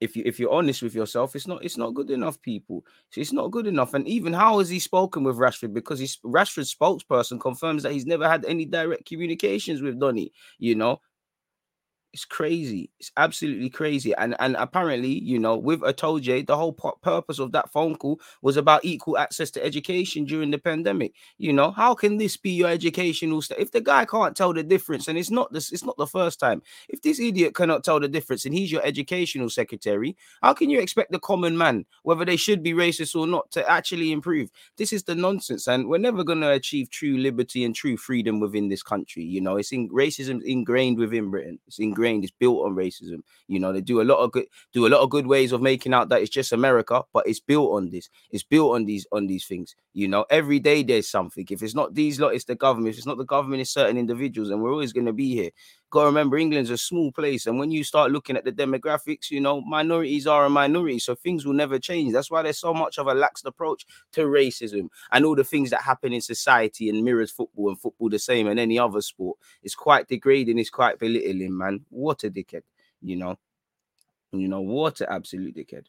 if 0.01 0.17
you 0.17 0.23
if 0.27 0.39
you're 0.39 0.53
honest 0.53 0.83
with 0.83 0.95
yourself, 0.95 1.35
it's 1.35 1.47
not 1.47 1.65
it's 1.65 1.79
not 1.79 1.95
good 1.95 2.11
enough, 2.11 2.41
people. 2.43 2.85
It's 3.17 3.33
not 3.33 3.51
good 3.51 3.67
enough. 3.67 3.95
And 3.95 4.07
even 4.07 4.33
how 4.33 4.59
has 4.59 4.69
he 4.69 4.79
spoken 4.79 5.25
with 5.25 5.37
Rashford? 5.37 5.73
Because 5.73 5.99
he's 5.99 6.19
Rashford's 6.19 6.75
spokesperson 6.75 7.41
confirms 7.41 7.83
that 7.83 7.93
he's 7.93 8.07
never 8.07 8.29
had 8.29 8.45
any 8.45 8.65
direct 8.65 9.07
communications 9.07 9.81
with 9.81 9.99
Donny. 9.99 10.33
You 10.59 10.75
know, 10.75 11.01
it's 12.17 12.25
crazy. 12.25 12.89
It's 12.99 13.13
absolutely 13.19 13.69
crazy. 13.69 14.15
And 14.15 14.35
and 14.39 14.57
apparently, 14.57 15.23
you 15.23 15.39
know, 15.39 15.55
with 15.55 15.81
Itoje, 15.83 16.47
the 16.47 16.57
whole 16.57 16.73
purpose 16.73 17.39
of 17.39 17.53
that 17.53 17.71
phone 17.71 17.95
call 17.95 18.19
was 18.41 18.57
about 18.57 18.87
equal 18.87 19.19
access 19.19 19.51
to 19.51 19.63
education 19.63 20.25
during 20.25 20.51
the 20.51 20.57
pandemic. 20.57 21.13
You 21.37 21.53
know, 21.53 21.73
how 21.73 21.95
can 21.95 22.17
this 22.17 22.39
be 22.39 22.53
your 22.53 22.71
educational 22.71 23.43
stuff? 23.43 23.59
If 23.59 23.73
the 23.73 23.83
guy 23.83 24.07
can't 24.07 24.35
tell 24.35 24.55
the 24.55 24.63
difference, 24.63 25.09
and 25.09 25.19
it's 25.19 25.31
not 25.31 25.53
this, 25.53 25.71
it's 25.71 25.85
not 25.85 25.99
the 25.99 26.07
first 26.07 26.41
time. 26.41 26.63
If 26.89 27.03
this 27.03 27.21
idiot 27.21 27.55
cannot 27.55 27.85
tell 27.85 28.01
the 28.01 28.09
difference, 28.09 28.47
and 28.47 28.55
he's 28.55 28.73
your 28.73 28.83
educational 28.83 29.51
secretary, 29.51 30.17
how 30.41 30.55
can 30.55 30.71
you 30.71 30.81
expect 30.81 31.13
the 31.13 31.19
common 31.19 31.59
man, 31.59 31.85
whether 32.03 32.25
they 32.25 32.37
should 32.37 32.63
be 32.63 32.73
racist 32.73 33.15
or 33.15 33.27
not, 33.27 33.51
to 33.51 33.71
actually 33.71 34.11
improve? 34.11 34.51
This 34.79 34.91
is 34.91 35.03
the 35.03 35.15
nonsense, 35.15 35.67
and 35.67 35.87
we're 35.87 35.99
never 35.99 36.25
going 36.25 36.41
to 36.41 36.53
achieve 36.53 36.89
true 36.89 37.19
liberty 37.19 37.63
and 37.63 37.75
true 37.75 37.99
freedom 37.99 38.41
within 38.41 38.71
this 38.71 38.83
country. 38.83 39.23
You 39.23 39.43
know, 39.43 39.59
it's 39.59 39.73
in 39.73 39.91
racism 39.91 40.43
ingrained 40.43 40.97
within 40.97 41.31
Britain. 41.31 41.59
It's 41.67 41.79
ingrained 41.79 42.06
ingrained. 42.07 42.25
It's 42.25 42.33
built 42.39 42.65
on 42.65 42.75
racism. 42.75 43.23
You 43.49 43.61
know, 43.61 43.73
they 43.73 43.81
do 43.81 44.01
a 44.01 44.05
lot 44.05 44.19
of 44.19 44.33
good, 44.33 44.47
do 44.73 44.87
a 44.87 44.89
lot 44.89 45.01
of 45.01 45.11
good 45.11 45.27
ways 45.27 45.53
of 45.53 45.61
making 45.63 45.95
out 45.95 46.09
that 46.09 46.23
it's 46.23 46.31
just 46.31 46.53
America, 46.53 47.03
but 47.13 47.27
it's 47.27 47.41
built 47.41 47.73
on 47.73 47.91
this. 47.91 48.09
It's 48.31 48.43
built 48.43 48.75
on 48.75 48.85
these 48.85 49.07
on 49.13 49.27
these 49.27 49.47
things. 49.47 49.75
You 49.95 50.09
know, 50.09 50.27
every 50.31 50.61
day 50.61 50.83
there's 50.83 51.09
something. 51.09 51.47
If 51.51 51.63
it's 51.63 51.75
not 51.75 51.95
these 51.95 52.21
lot, 52.21 52.35
it's 52.35 52.45
the 52.45 52.55
government. 52.55 52.95
If 52.95 52.99
it's 52.99 53.07
not 53.07 53.19
the 53.19 53.25
government, 53.25 53.61
it's 53.61 53.71
certain 53.71 53.97
individuals, 53.99 54.51
and 54.51 54.63
we're 54.63 54.73
always 54.73 54.93
going 54.93 55.07
to 55.07 55.13
be 55.13 55.35
here. 55.35 55.51
Got 55.91 56.01
to 56.01 56.07
remember, 56.07 56.37
England's 56.37 56.71
a 56.71 56.77
small 56.77 57.13
place, 57.13 57.47
and 57.47 57.61
when 57.61 57.71
you 57.71 57.85
start 57.85 58.11
looking 58.11 58.37
at 58.37 58.45
the 58.45 58.51
demographics, 58.51 59.31
you 59.31 59.41
know, 59.41 59.61
minorities 59.61 60.27
are 60.27 60.45
a 60.45 60.51
minority, 60.51 60.99
so 60.99 61.15
things 61.15 61.47
will 61.47 61.53
never 61.55 61.79
change. 61.79 62.13
That's 62.13 62.31
why 62.31 62.43
there's 62.43 62.59
so 62.59 62.75
much 62.75 62.99
of 62.99 63.07
a 63.07 63.15
laxed 63.15 63.45
approach 63.45 63.87
to 64.13 64.23
racism 64.23 64.89
and 65.13 65.25
all 65.25 65.37
the 65.37 65.45
things 65.45 65.71
that 65.71 65.83
happen 65.83 66.13
in 66.13 66.21
society 66.21 66.89
and 66.89 67.05
mirrors 67.05 67.31
football 67.31 67.69
and 67.69 67.81
football 67.81 68.09
the 68.09 68.19
same 68.19 68.49
and 68.49 68.59
any 68.59 68.81
other 68.81 69.01
sport. 69.01 69.39
It's 69.63 69.77
quite 69.77 70.09
degrading. 70.09 70.59
It's 70.59 70.71
quite 70.71 70.99
belittling, 70.99 71.57
man. 71.57 71.85
What 71.89 72.25
a 72.25 72.31
dickhead, 72.31 72.63
you 73.01 73.17
know. 73.17 73.37
You 74.33 74.49
know 74.49 74.61
what 74.63 75.01
an 75.01 75.09
absolute 75.11 75.57
dickhead. 75.57 75.87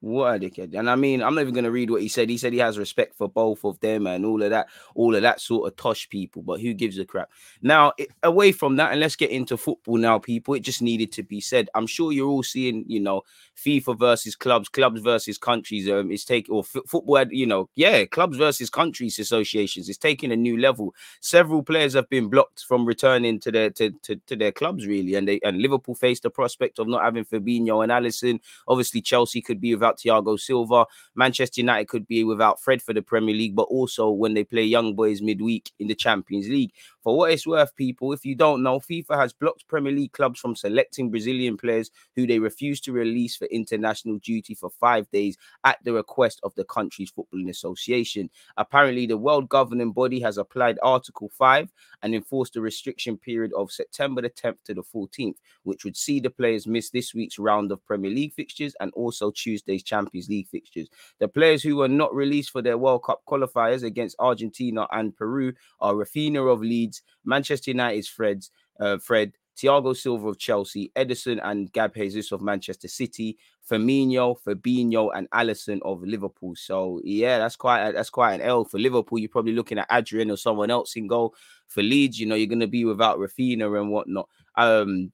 What 0.00 0.36
a 0.36 0.38
dickhead. 0.38 0.78
And 0.78 0.88
I 0.88 0.96
mean, 0.96 1.22
I'm 1.22 1.34
not 1.34 1.42
even 1.42 1.52
gonna 1.52 1.70
read 1.70 1.90
what 1.90 2.00
he 2.00 2.08
said. 2.08 2.30
He 2.30 2.38
said 2.38 2.54
he 2.54 2.58
has 2.60 2.78
respect 2.78 3.16
for 3.16 3.28
both 3.28 3.64
of 3.64 3.78
them 3.80 4.06
and 4.06 4.24
all 4.24 4.42
of 4.42 4.48
that, 4.48 4.68
all 4.94 5.14
of 5.14 5.20
that 5.20 5.40
sort 5.40 5.70
of 5.70 5.76
tosh 5.76 6.08
people, 6.08 6.40
but 6.40 6.58
who 6.58 6.72
gives 6.72 6.98
a 6.98 7.04
crap? 7.04 7.30
Now, 7.60 7.92
it, 7.98 8.08
away 8.22 8.52
from 8.52 8.76
that, 8.76 8.92
and 8.92 9.00
let's 9.00 9.16
get 9.16 9.30
into 9.30 9.58
football 9.58 9.98
now, 9.98 10.18
people. 10.18 10.54
It 10.54 10.60
just 10.60 10.80
needed 10.80 11.12
to 11.12 11.22
be 11.22 11.40
said. 11.40 11.68
I'm 11.74 11.86
sure 11.86 12.12
you're 12.12 12.28
all 12.28 12.42
seeing, 12.42 12.84
you 12.88 13.00
know, 13.00 13.22
FIFA 13.62 13.98
versus 13.98 14.34
clubs, 14.34 14.70
clubs 14.70 15.02
versus 15.02 15.36
countries. 15.36 15.88
Um, 15.90 16.10
it's 16.10 16.24
taking 16.24 16.54
or 16.54 16.62
f- 16.62 16.82
football, 16.86 17.22
you 17.30 17.46
know, 17.46 17.68
yeah, 17.74 18.06
clubs 18.06 18.38
versus 18.38 18.70
countries 18.70 19.18
associations. 19.18 19.90
It's 19.90 19.98
taking 19.98 20.32
a 20.32 20.36
new 20.36 20.58
level. 20.58 20.94
Several 21.20 21.62
players 21.62 21.92
have 21.92 22.08
been 22.08 22.28
blocked 22.28 22.64
from 22.64 22.86
returning 22.86 23.38
to 23.40 23.52
their 23.52 23.68
to, 23.70 23.90
to, 24.02 24.16
to 24.26 24.36
their 24.36 24.52
clubs, 24.52 24.86
really. 24.86 25.14
And 25.14 25.28
they 25.28 25.40
and 25.44 25.60
Liverpool 25.60 25.94
faced 25.94 26.22
the 26.22 26.30
prospect 26.30 26.78
of 26.78 26.88
not 26.88 27.04
having 27.04 27.26
Fabinho 27.26 27.82
and 27.82 27.92
Alisson. 27.92 28.40
Obviously, 28.66 29.02
Chelsea 29.02 29.42
could 29.42 29.60
be 29.60 29.74
without 29.74 29.89
without 29.90 30.24
Thiago 30.24 30.38
Silva. 30.38 30.86
Manchester 31.14 31.60
United 31.60 31.88
could 31.88 32.06
be 32.06 32.24
without 32.24 32.60
Fred 32.60 32.82
for 32.82 32.92
the 32.92 33.02
Premier 33.02 33.34
League, 33.34 33.56
but 33.56 33.62
also 33.62 34.10
when 34.10 34.34
they 34.34 34.44
play 34.44 34.62
young 34.62 34.94
boys 34.94 35.22
midweek 35.22 35.72
in 35.78 35.88
the 35.88 35.94
Champions 35.94 36.48
League. 36.48 36.72
For 37.02 37.16
what 37.16 37.32
it's 37.32 37.46
worth, 37.46 37.74
people, 37.76 38.12
if 38.12 38.24
you 38.26 38.34
don't 38.34 38.62
know, 38.62 38.78
FIFA 38.78 39.16
has 39.16 39.32
blocked 39.32 39.66
Premier 39.68 39.92
League 39.92 40.12
clubs 40.12 40.38
from 40.38 40.54
selecting 40.54 41.10
Brazilian 41.10 41.56
players 41.56 41.90
who 42.14 42.26
they 42.26 42.38
refuse 42.38 42.80
to 42.82 42.92
release 42.92 43.36
for 43.36 43.46
international 43.46 44.18
duty 44.18 44.54
for 44.54 44.68
five 44.68 45.10
days 45.10 45.38
at 45.64 45.78
the 45.82 45.92
request 45.92 46.40
of 46.42 46.54
the 46.56 46.64
country's 46.64 47.10
footballing 47.10 47.48
association. 47.48 48.28
Apparently, 48.58 49.06
the 49.06 49.16
world 49.16 49.48
governing 49.48 49.92
body 49.92 50.20
has 50.20 50.36
applied 50.36 50.78
Article 50.82 51.30
5 51.38 51.70
and 52.02 52.14
enforced 52.14 52.56
a 52.56 52.60
restriction 52.60 53.16
period 53.16 53.52
of 53.56 53.72
September 53.72 54.20
the 54.20 54.30
10th 54.30 54.58
to 54.64 54.74
the 54.74 54.82
14th, 54.82 55.36
which 55.62 55.84
would 55.84 55.96
see 55.96 56.20
the 56.20 56.30
players 56.30 56.66
miss 56.66 56.90
this 56.90 57.14
week's 57.14 57.38
round 57.38 57.72
of 57.72 57.84
Premier 57.86 58.10
League 58.10 58.34
fixtures 58.34 58.74
and 58.80 58.92
also 58.94 59.30
Tuesday's 59.30 59.82
Champions 59.82 60.28
League 60.28 60.48
fixtures. 60.48 60.88
The 61.18 61.28
players 61.28 61.62
who 61.62 61.76
were 61.76 61.88
not 61.88 62.14
released 62.14 62.50
for 62.50 62.60
their 62.60 62.78
World 62.78 63.04
Cup 63.04 63.22
qualifiers 63.26 63.84
against 63.84 64.16
Argentina 64.18 64.86
and 64.92 65.16
Peru 65.16 65.52
are 65.80 65.94
Raphinha 65.94 66.52
of 66.52 66.60
Leeds. 66.60 66.89
Leeds, 66.90 67.02
Manchester 67.24 67.70
United's 67.70 68.08
Fred, 68.08 68.44
uh, 68.80 68.98
Fred, 68.98 69.32
Thiago 69.56 69.94
Silva 69.94 70.28
of 70.28 70.38
Chelsea, 70.38 70.90
Ederson 70.96 71.38
and 71.42 71.70
Gab 71.72 71.94
Jesus 71.94 72.32
of 72.32 72.40
Manchester 72.40 72.88
City, 72.88 73.36
Firmino, 73.68 74.36
Fabinho, 74.40 75.10
and 75.14 75.28
Alisson 75.30 75.80
of 75.82 76.02
Liverpool. 76.02 76.54
So 76.56 77.00
yeah, 77.04 77.38
that's 77.38 77.56
quite 77.56 77.88
a, 77.88 77.92
that's 77.92 78.10
quite 78.10 78.34
an 78.34 78.40
L 78.40 78.64
for 78.64 78.78
Liverpool. 78.78 79.18
You're 79.18 79.28
probably 79.28 79.52
looking 79.52 79.78
at 79.78 79.88
Adrian 79.92 80.30
or 80.30 80.36
someone 80.36 80.70
else 80.70 80.96
in 80.96 81.06
goal. 81.06 81.34
For 81.68 81.82
Leeds, 81.82 82.18
you 82.18 82.26
know, 82.26 82.34
you're 82.34 82.46
going 82.46 82.60
to 82.60 82.66
be 82.66 82.84
without 82.84 83.18
Raphinha 83.18 83.80
and 83.80 83.90
whatnot. 83.90 84.28
Um, 84.56 85.12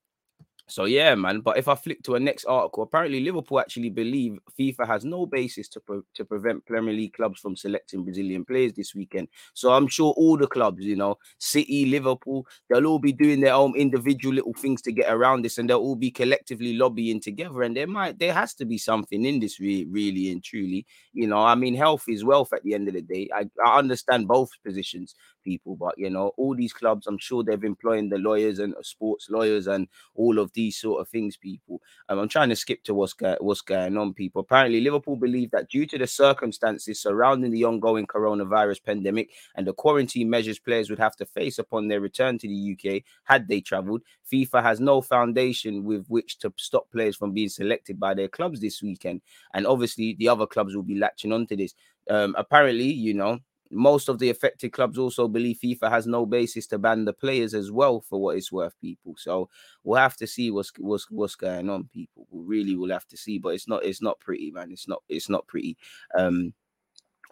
so 0.68 0.84
yeah, 0.84 1.14
man. 1.14 1.40
But 1.40 1.58
if 1.58 1.68
I 1.68 1.76
flick 1.76 2.02
to 2.04 2.16
a 2.16 2.20
next 2.20 2.44
article, 2.44 2.82
apparently 2.82 3.20
Liverpool 3.20 3.60
actually 3.60 3.90
believe 3.90 4.36
FIFA 4.58 4.86
has 4.86 5.04
no 5.04 5.24
basis 5.24 5.68
to 5.68 5.80
pre- 5.80 6.00
to 6.14 6.24
prevent 6.24 6.66
Premier 6.66 6.92
League 6.92 7.12
clubs 7.12 7.40
from 7.40 7.54
selecting 7.54 8.02
Brazilian 8.02 8.44
players 8.44 8.72
this 8.72 8.92
weekend. 8.92 9.28
So 9.54 9.72
I'm 9.72 9.86
sure 9.86 10.12
all 10.16 10.36
the 10.36 10.48
clubs, 10.48 10.84
you 10.84 10.96
know, 10.96 11.18
City, 11.38 11.86
Liverpool, 11.86 12.46
they'll 12.68 12.86
all 12.86 12.98
be 12.98 13.12
doing 13.12 13.40
their 13.40 13.54
own 13.54 13.76
individual 13.76 14.34
little 14.34 14.54
things 14.54 14.82
to 14.82 14.92
get 14.92 15.08
around 15.12 15.42
this, 15.42 15.58
and 15.58 15.70
they'll 15.70 15.78
all 15.78 15.94
be 15.94 16.10
collectively 16.10 16.74
lobbying 16.74 17.20
together. 17.20 17.62
And 17.62 17.76
there 17.76 17.86
might, 17.86 18.18
there 18.18 18.32
has 18.34 18.52
to 18.54 18.64
be 18.64 18.76
something 18.78 19.24
in 19.24 19.38
this, 19.38 19.60
re- 19.60 19.86
really 19.88 20.32
and 20.32 20.42
truly. 20.42 20.84
You 21.12 21.28
know, 21.28 21.38
I 21.38 21.54
mean, 21.54 21.76
health 21.76 22.04
is 22.08 22.24
wealth 22.24 22.52
at 22.52 22.64
the 22.64 22.74
end 22.74 22.88
of 22.88 22.94
the 22.94 23.02
day. 23.02 23.28
I, 23.32 23.46
I 23.64 23.78
understand 23.78 24.26
both 24.26 24.50
positions, 24.64 25.14
people, 25.46 25.76
but 25.76 25.94
you 25.96 26.10
know, 26.10 26.32
all 26.36 26.54
these 26.54 26.72
clubs, 26.72 27.06
I'm 27.06 27.18
sure 27.18 27.42
they've 27.42 27.64
employing 27.64 28.10
the 28.10 28.18
lawyers 28.18 28.58
and 28.58 28.74
uh, 28.74 28.82
sports 28.82 29.30
lawyers 29.30 29.68
and 29.68 29.88
all 30.14 30.38
of 30.38 30.52
these 30.52 30.76
sort 30.76 31.00
of 31.00 31.08
things, 31.08 31.36
people. 31.36 31.80
Um, 32.08 32.18
I'm 32.18 32.28
trying 32.28 32.50
to 32.50 32.56
skip 32.56 32.82
to 32.84 32.94
what's 32.94 33.12
go- 33.14 33.38
what's 33.40 33.60
going 33.60 33.96
on, 33.96 34.12
people. 34.12 34.40
Apparently, 34.40 34.80
Liverpool 34.80 35.16
believe 35.16 35.50
that 35.52 35.70
due 35.70 35.86
to 35.86 35.96
the 35.96 36.06
circumstances 36.06 37.00
surrounding 37.00 37.52
the 37.52 37.64
ongoing 37.64 38.06
coronavirus 38.06 38.82
pandemic 38.84 39.30
and 39.54 39.66
the 39.66 39.72
quarantine 39.72 40.28
measures 40.28 40.58
players 40.58 40.90
would 40.90 40.98
have 40.98 41.16
to 41.16 41.24
face 41.24 41.58
upon 41.58 41.88
their 41.88 42.00
return 42.00 42.38
to 42.38 42.48
the 42.48 42.76
UK 42.76 43.02
had 43.24 43.46
they 43.48 43.60
travelled, 43.60 44.02
FIFA 44.30 44.62
has 44.62 44.80
no 44.80 45.00
foundation 45.00 45.84
with 45.84 46.04
which 46.08 46.38
to 46.40 46.52
stop 46.56 46.90
players 46.90 47.16
from 47.16 47.32
being 47.32 47.48
selected 47.48 48.00
by 48.00 48.14
their 48.14 48.28
clubs 48.28 48.60
this 48.60 48.82
weekend. 48.82 49.20
And 49.54 49.66
obviously, 49.66 50.14
the 50.18 50.28
other 50.28 50.46
clubs 50.46 50.74
will 50.74 50.82
be 50.82 50.98
latching 50.98 51.32
onto 51.32 51.56
this. 51.56 51.74
Um, 52.10 52.34
apparently, 52.36 52.92
you 52.92 53.14
know, 53.14 53.40
most 53.70 54.08
of 54.08 54.18
the 54.18 54.30
affected 54.30 54.72
clubs 54.72 54.98
also 54.98 55.28
believe 55.28 55.58
FIFA 55.62 55.90
has 55.90 56.06
no 56.06 56.26
basis 56.26 56.66
to 56.68 56.78
ban 56.78 57.04
the 57.04 57.12
players 57.12 57.54
as 57.54 57.70
well, 57.70 58.00
for 58.00 58.20
what 58.20 58.36
it's 58.36 58.52
worth, 58.52 58.74
people. 58.80 59.14
So 59.16 59.48
we'll 59.84 60.00
have 60.00 60.16
to 60.18 60.26
see 60.26 60.50
what's 60.50 60.72
what's 60.78 61.10
what's 61.10 61.34
going 61.36 61.70
on, 61.70 61.88
people. 61.92 62.26
We 62.30 62.44
really 62.44 62.76
will 62.76 62.90
have 62.90 63.06
to 63.08 63.16
see, 63.16 63.38
but 63.38 63.50
it's 63.50 63.68
not 63.68 63.84
it's 63.84 64.02
not 64.02 64.20
pretty, 64.20 64.50
man. 64.50 64.70
It's 64.72 64.88
not 64.88 65.02
it's 65.08 65.28
not 65.28 65.46
pretty. 65.46 65.76
Um, 66.16 66.54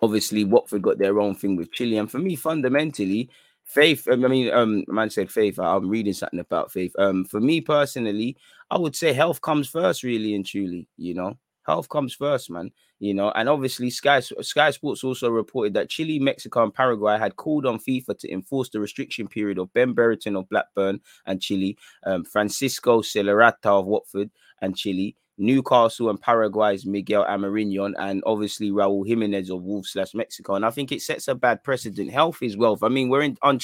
obviously 0.03 0.45
Watford 0.45 0.83
got 0.83 0.99
their 0.99 1.21
own 1.21 1.35
thing 1.35 1.57
with 1.57 1.73
Chile, 1.73 1.99
and 1.99 2.11
for 2.11 2.19
me, 2.19 2.37
fundamentally, 2.37 3.31
faith. 3.65 4.07
I 4.11 4.17
mean, 4.17 4.53
um, 4.53 4.85
man 4.89 5.11
said 5.11 5.31
faith. 5.31 5.59
I'm 5.59 5.89
reading 5.89 6.13
something 6.13 6.41
about 6.41 6.73
faith. 6.73 6.95
Um, 6.99 7.25
for 7.25 7.41
me 7.41 7.61
personally, 7.61 8.37
I 8.71 8.79
would 8.79 8.97
say 8.97 9.13
health 9.13 9.41
comes 9.41 9.69
first, 9.69 10.03
really 10.03 10.35
and 10.35 10.45
truly. 10.47 10.89
You 10.97 11.15
know, 11.15 11.39
health 11.67 11.89
comes 11.89 12.15
first, 12.15 12.51
man. 12.51 12.71
You 13.05 13.13
know, 13.13 13.31
and 13.33 13.51
obviously 13.51 13.91
Sky 13.91 14.21
Sky 14.21 14.71
Sports 14.71 15.05
also 15.05 15.29
reported 15.29 15.75
that 15.75 15.91
Chile, 15.91 16.19
Mexico, 16.19 16.63
and 16.63 16.73
Paraguay 16.73 17.19
had 17.19 17.37
called 17.37 17.67
on 17.67 17.79
FIFA 17.79 18.19
to 18.21 18.33
enforce 18.33 18.71
the 18.71 18.81
restriction 18.81 19.29
period 19.29 19.59
of 19.59 19.71
Ben 19.75 19.93
Brereton 19.93 20.37
of 20.37 20.49
Blackburn 20.49 21.03
and 21.27 21.39
Chile, 21.39 21.77
um, 22.07 22.25
Francisco 22.25 23.03
Sierralta 23.03 23.67
of 23.67 23.85
Watford 23.85 24.31
and 24.63 24.75
Chile, 24.75 25.17
Newcastle 25.37 26.09
and 26.09 26.19
Paraguay's 26.19 26.87
Miguel 26.87 27.27
Almirón, 27.27 27.93
and 27.99 28.23
obviously 28.25 28.71
Raul 28.71 29.07
Jimenez 29.07 29.51
of 29.51 29.63
Wolves 29.63 29.91
slash 29.91 30.15
Mexico. 30.15 30.55
And 30.55 30.65
I 30.65 30.71
think 30.71 30.91
it 30.91 31.03
sets 31.03 31.29
a 31.29 31.35
bad 31.35 31.63
precedent. 31.63 32.11
Health 32.11 32.43
is 32.43 32.57
wealth. 32.57 32.83
I 32.83 32.89
mean, 32.89 33.11
we're 33.11 33.21
in 33.21 33.37
un- 33.43 33.61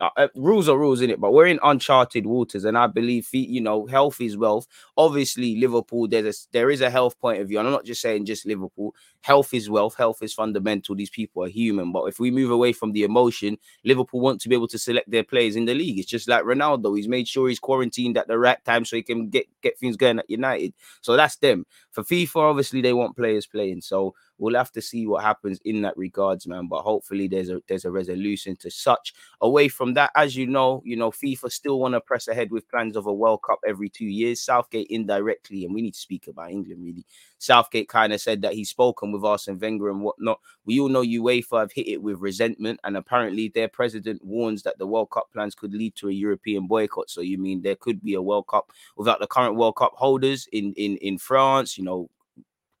uh, 0.00 0.10
uh, 0.16 0.28
rules 0.36 0.68
are 0.68 0.78
rules 0.78 1.00
in 1.00 1.10
it, 1.10 1.20
but 1.20 1.32
we're 1.32 1.46
in 1.46 1.58
uncharted 1.62 2.24
waters, 2.24 2.64
and 2.64 2.78
I 2.78 2.86
believe 2.86 3.28
you 3.32 3.60
know 3.60 3.86
health 3.86 4.20
is 4.20 4.36
wealth. 4.36 4.68
Obviously, 4.96 5.56
Liverpool 5.56 6.06
there's 6.06 6.46
a 6.46 6.48
there 6.52 6.70
is 6.70 6.80
a 6.80 6.90
health 6.90 7.18
point 7.18 7.40
of 7.40 7.48
view, 7.48 7.58
and 7.58 7.66
I'm 7.66 7.72
not 7.72 7.84
just 7.84 8.00
saying 8.00 8.26
just 8.26 8.46
Liverpool. 8.46 8.94
Health 9.22 9.52
is 9.52 9.68
wealth. 9.68 9.96
Health 9.96 10.22
is 10.22 10.32
fundamental. 10.32 10.94
These 10.94 11.10
people 11.10 11.42
are 11.42 11.48
human, 11.48 11.90
but 11.90 12.04
if 12.04 12.20
we 12.20 12.30
move 12.30 12.52
away 12.52 12.72
from 12.72 12.92
the 12.92 13.02
emotion, 13.02 13.58
Liverpool 13.84 14.20
want 14.20 14.40
to 14.42 14.48
be 14.48 14.54
able 14.54 14.68
to 14.68 14.78
select 14.78 15.10
their 15.10 15.24
players 15.24 15.56
in 15.56 15.64
the 15.64 15.74
league. 15.74 15.98
It's 15.98 16.08
just 16.08 16.28
like 16.28 16.44
Ronaldo. 16.44 16.96
He's 16.96 17.08
made 17.08 17.26
sure 17.26 17.48
he's 17.48 17.58
quarantined 17.58 18.16
at 18.16 18.28
the 18.28 18.38
right 18.38 18.64
time 18.64 18.84
so 18.84 18.94
he 18.94 19.02
can 19.02 19.28
get 19.28 19.46
get 19.62 19.78
things 19.78 19.96
going 19.96 20.20
at 20.20 20.30
United. 20.30 20.74
So 21.00 21.16
that's 21.16 21.36
them. 21.36 21.66
For 21.90 22.04
FIFA, 22.04 22.50
obviously 22.50 22.80
they 22.82 22.92
want 22.92 23.16
players 23.16 23.46
playing. 23.46 23.80
So 23.80 24.14
we'll 24.38 24.54
have 24.54 24.72
to 24.72 24.82
see 24.82 25.06
what 25.06 25.22
happens 25.22 25.60
in 25.64 25.82
that 25.82 25.96
regards, 25.96 26.46
man. 26.46 26.68
But 26.68 26.82
hopefully 26.82 27.28
there's 27.28 27.50
a 27.50 27.60
there's 27.68 27.84
a 27.84 27.90
resolution 27.90 28.56
to 28.56 28.70
such. 28.70 29.14
Away 29.40 29.68
from 29.68 29.94
that, 29.94 30.10
as 30.16 30.36
you 30.36 30.46
know, 30.46 30.82
you 30.84 30.96
know, 30.96 31.10
FIFA 31.10 31.50
still 31.52 31.80
want 31.80 31.94
to 31.94 32.00
press 32.00 32.28
ahead 32.28 32.50
with 32.50 32.68
plans 32.68 32.96
of 32.96 33.06
a 33.06 33.12
World 33.12 33.42
Cup 33.42 33.60
every 33.66 33.88
two 33.88 34.06
years. 34.06 34.40
Southgate 34.40 34.86
indirectly, 34.90 35.64
and 35.64 35.74
we 35.74 35.82
need 35.82 35.94
to 35.94 36.00
speak 36.00 36.26
about 36.28 36.50
England 36.50 36.82
really. 36.84 37.04
Southgate 37.38 37.88
kind 37.88 38.12
of 38.12 38.20
said 38.20 38.42
that 38.42 38.54
he's 38.54 38.70
spoken 38.70 39.12
with 39.12 39.24
Arsene 39.24 39.58
Wenger 39.58 39.90
and 39.90 40.02
whatnot. 40.02 40.40
We 40.64 40.80
all 40.80 40.88
know 40.88 41.02
UEFA 41.02 41.60
have 41.60 41.72
hit 41.72 41.86
it 41.86 42.02
with 42.02 42.18
resentment, 42.20 42.80
and 42.84 42.96
apparently 42.96 43.48
their 43.48 43.68
president 43.68 44.24
warns 44.24 44.62
that 44.62 44.78
the 44.78 44.86
World 44.86 45.10
Cup 45.10 45.30
plans 45.32 45.54
could 45.54 45.72
lead 45.72 45.94
to 45.96 46.08
a 46.08 46.12
European 46.12 46.66
boycott. 46.66 47.10
So 47.10 47.20
you 47.20 47.38
mean 47.38 47.62
there 47.62 47.76
could 47.76 48.02
be 48.02 48.14
a 48.14 48.22
World 48.22 48.46
Cup 48.48 48.72
without 48.96 49.20
the 49.20 49.26
current 49.26 49.56
World 49.56 49.76
Cup 49.76 49.92
holders 49.94 50.48
in 50.52 50.72
in 50.74 50.96
in 50.98 51.18
France? 51.18 51.78
You 51.78 51.84
know, 51.84 52.10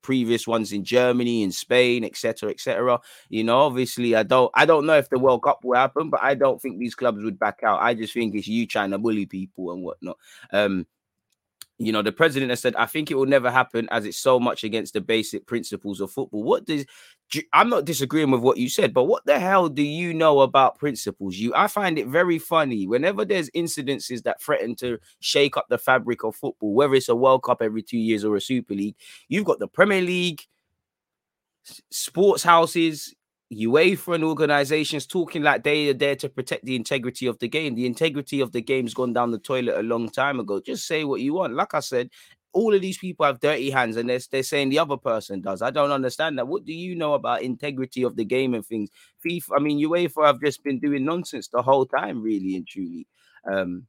previous 0.02 0.46
ones 0.46 0.72
in 0.72 0.84
Germany, 0.84 1.42
in 1.42 1.52
Spain, 1.52 2.04
etc., 2.04 2.50
etc. 2.50 3.00
You 3.28 3.44
know, 3.44 3.58
obviously, 3.60 4.14
I 4.14 4.22
don't, 4.22 4.50
I 4.54 4.66
don't 4.66 4.86
know 4.86 4.96
if 4.96 5.08
the 5.08 5.18
World 5.18 5.42
Cup 5.42 5.64
will 5.64 5.76
happen, 5.76 6.10
but 6.10 6.22
I 6.22 6.34
don't 6.34 6.60
think 6.60 6.78
these 6.78 6.94
clubs 6.94 7.22
would 7.22 7.38
back 7.38 7.60
out. 7.62 7.80
I 7.80 7.94
just 7.94 8.14
think 8.14 8.34
it's 8.34 8.48
you 8.48 8.66
trying 8.66 8.90
to 8.90 8.98
bully 8.98 9.26
people 9.26 9.72
and 9.72 9.82
whatnot. 9.82 10.16
Um, 10.52 10.86
you 11.78 11.92
know, 11.92 12.02
the 12.02 12.10
president 12.10 12.50
has 12.50 12.60
said, 12.60 12.74
I 12.74 12.86
think 12.86 13.10
it 13.10 13.14
will 13.14 13.26
never 13.26 13.50
happen 13.50 13.88
as 13.92 14.04
it's 14.04 14.18
so 14.18 14.40
much 14.40 14.64
against 14.64 14.94
the 14.94 15.00
basic 15.00 15.46
principles 15.46 16.00
of 16.00 16.10
football. 16.10 16.42
What 16.42 16.64
does 16.64 16.84
I'm 17.52 17.68
not 17.68 17.84
disagreeing 17.84 18.30
with 18.30 18.40
what 18.40 18.56
you 18.56 18.68
said, 18.68 18.92
but 18.92 19.04
what 19.04 19.24
the 19.26 19.38
hell 19.38 19.68
do 19.68 19.82
you 19.82 20.12
know 20.12 20.40
about 20.40 20.78
principles? 20.78 21.36
You 21.36 21.54
I 21.54 21.68
find 21.68 21.98
it 21.98 22.08
very 22.08 22.38
funny 22.38 22.88
whenever 22.88 23.24
there's 23.24 23.50
incidences 23.50 24.24
that 24.24 24.42
threaten 24.42 24.74
to 24.76 24.98
shake 25.20 25.56
up 25.56 25.66
the 25.68 25.78
fabric 25.78 26.24
of 26.24 26.34
football, 26.34 26.74
whether 26.74 26.94
it's 26.94 27.08
a 27.08 27.14
World 27.14 27.44
Cup 27.44 27.62
every 27.62 27.82
two 27.82 27.98
years 27.98 28.24
or 28.24 28.34
a 28.34 28.40
Super 28.40 28.74
League, 28.74 28.96
you've 29.28 29.44
got 29.44 29.60
the 29.60 29.68
Premier 29.68 30.00
League, 30.00 30.42
sports 31.90 32.42
houses, 32.42 33.14
UEFA 33.52 34.16
and 34.16 34.24
organizations 34.24 35.06
talking 35.06 35.42
like 35.42 35.64
they 35.64 35.88
are 35.88 35.94
there 35.94 36.16
to 36.16 36.28
protect 36.28 36.64
the 36.64 36.76
integrity 36.76 37.26
of 37.26 37.38
the 37.38 37.48
game. 37.48 37.74
The 37.74 37.86
integrity 37.86 38.40
of 38.40 38.52
the 38.52 38.60
game's 38.60 38.94
gone 38.94 39.14
down 39.14 39.30
the 39.30 39.38
toilet 39.38 39.78
a 39.78 39.82
long 39.82 40.10
time 40.10 40.38
ago. 40.38 40.60
Just 40.60 40.86
say 40.86 41.04
what 41.04 41.20
you 41.20 41.34
want. 41.34 41.54
Like 41.54 41.72
I 41.72 41.80
said, 41.80 42.10
all 42.52 42.74
of 42.74 42.82
these 42.82 42.98
people 42.98 43.24
have 43.24 43.40
dirty 43.40 43.70
hands 43.70 43.96
and 43.96 44.08
they're, 44.08 44.20
they're 44.30 44.42
saying 44.42 44.68
the 44.68 44.78
other 44.78 44.96
person 44.96 45.40
does. 45.40 45.62
I 45.62 45.70
don't 45.70 45.90
understand 45.92 46.38
that. 46.38 46.48
What 46.48 46.64
do 46.64 46.74
you 46.74 46.94
know 46.94 47.14
about 47.14 47.42
integrity 47.42 48.02
of 48.02 48.16
the 48.16 48.24
game 48.24 48.52
and 48.52 48.66
things? 48.66 48.90
FIFA, 49.24 49.50
I 49.56 49.60
mean, 49.60 49.78
UEFA 49.78 50.26
have 50.26 50.40
just 50.40 50.62
been 50.62 50.78
doing 50.78 51.04
nonsense 51.04 51.48
the 51.48 51.62
whole 51.62 51.86
time, 51.86 52.22
really 52.22 52.56
and 52.56 52.66
truly. 52.66 53.06
Um, 53.50 53.86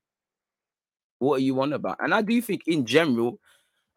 what 1.20 1.38
are 1.38 1.44
you 1.44 1.60
on 1.62 1.74
about? 1.74 1.98
And 2.00 2.13
I 2.13 2.22
do 2.22 2.42
think, 2.42 2.62
in 2.68 2.86
general, 2.86 3.39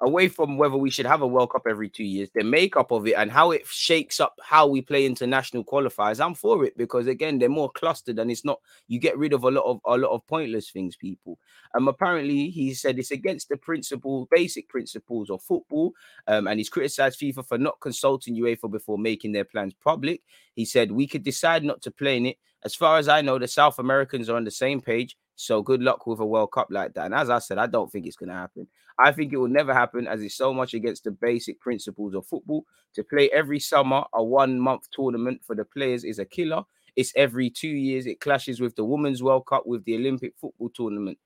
away 0.03 0.27
from 0.29 0.59
whether 0.59 0.77
we 0.77 0.91
should 0.91 1.07
have 1.07 1.23
a 1.23 1.27
World 1.27 1.51
Cup 1.53 1.63
every 1.69 1.89
two 1.89 2.05
years, 2.05 2.29
the 2.35 2.43
makeup 2.43 2.91
of 2.91 3.07
it 3.07 3.15
and 3.15 3.31
how 3.31 3.53
it 3.53 3.67
shakes 3.67 4.19
up 4.21 4.35
how 4.43 4.67
we 4.67 4.83
play 4.83 5.07
international 5.07 5.65
qualifiers, 5.65 6.23
I'm 6.23 6.35
for 6.35 6.65
it 6.65 6.77
because 6.77 7.07
again 7.07 7.39
they're 7.39 7.49
more 7.49 7.71
clustered 7.71 8.19
and 8.19 8.31
it's 8.31 8.45
not 8.45 8.59
you 8.89 8.99
get 8.99 9.17
rid 9.17 9.33
of 9.33 9.45
a 9.45 9.51
lot 9.51 9.65
of 9.65 9.81
a 9.87 9.97
lot 9.97 10.11
of 10.11 10.27
pointless 10.27 10.71
things, 10.71 10.97
people. 10.97 11.39
Um, 11.75 11.89
apparently 11.89 12.51
he 12.51 12.75
said 12.75 12.99
it's 12.99 13.13
against 13.13 13.49
the 13.49 13.57
principle, 13.57 14.29
basic 14.31 14.69
principles 14.69 15.31
of 15.31 15.41
football, 15.43 15.93
um, 16.27 16.49
and 16.49 16.59
he's 16.59 16.69
criticized 16.69 17.21
FIFA 17.21 17.47
for 17.47 17.59
not 17.59 17.81
consulting 17.81 18.37
UEFA 18.37 18.71
before 18.71 18.99
making 18.99 19.33
their 19.33 19.45
plans 19.45 19.75
public. 19.83 20.21
He 20.55 20.65
said 20.65 20.91
we 20.91 21.07
could 21.07 21.23
decide 21.23 21.63
not 21.65 21.81
to 21.83 21.91
play 21.93 22.17
in 22.17 22.27
it. 22.27 22.39
As 22.65 22.75
far 22.75 22.99
as 22.99 23.09
I 23.09 23.23
know, 23.23 23.39
the 23.39 23.49
South 23.49 23.79
Americans 23.79 24.29
are 24.29 24.37
on 24.37 24.45
the 24.45 24.51
same 24.51 24.81
page. 24.81 25.17
So 25.35 25.63
good 25.63 25.83
luck 25.83 26.07
with 26.07 26.21
a 26.21 26.27
World 26.27 26.53
Cup 26.53 26.69
like 26.71 26.95
that. 26.95 27.07
And 27.07 27.15
as 27.15 27.31
I 27.31 27.39
said, 27.39 27.59
I 27.59 27.67
don't 27.67 27.91
think 27.91 28.07
it's 28.07 28.17
going 28.17 28.29
to 28.29 28.35
happen. 28.35 28.67
I 28.99 29.13
think 29.13 29.33
it 29.33 29.39
will 29.39 29.49
never 29.49 29.73
happen 29.73 30.07
as 30.07 30.23
it's 30.23 30.37
so 30.37 30.53
much 30.53 30.75
against 30.75 31.05
the 31.05 31.11
basic 31.11 31.59
principles 31.61 32.15
of 32.15 32.27
football. 32.27 32.65
To 32.95 33.03
play 33.03 33.31
every 33.31 33.59
summer 33.59 34.05
a 34.15 34.23
one 34.23 34.61
month 34.61 34.91
tournament 34.93 35.41
for 35.45 35.57
the 35.57 35.65
players 35.65 36.05
is 36.05 36.19
a 36.19 36.25
killer. 36.27 36.63
It's 36.95 37.13
every 37.17 37.49
two 37.49 37.69
years. 37.69 38.07
It 38.07 38.21
clashes 38.21 38.61
with 38.61 38.77
the 38.77 38.85
Women's 38.85 39.23
World 39.23 39.47
Cup, 39.47 39.67
with 39.67 39.85
the 39.85 39.97
Olympic 39.97 40.35
football 40.37 40.69
tournament. 40.69 41.19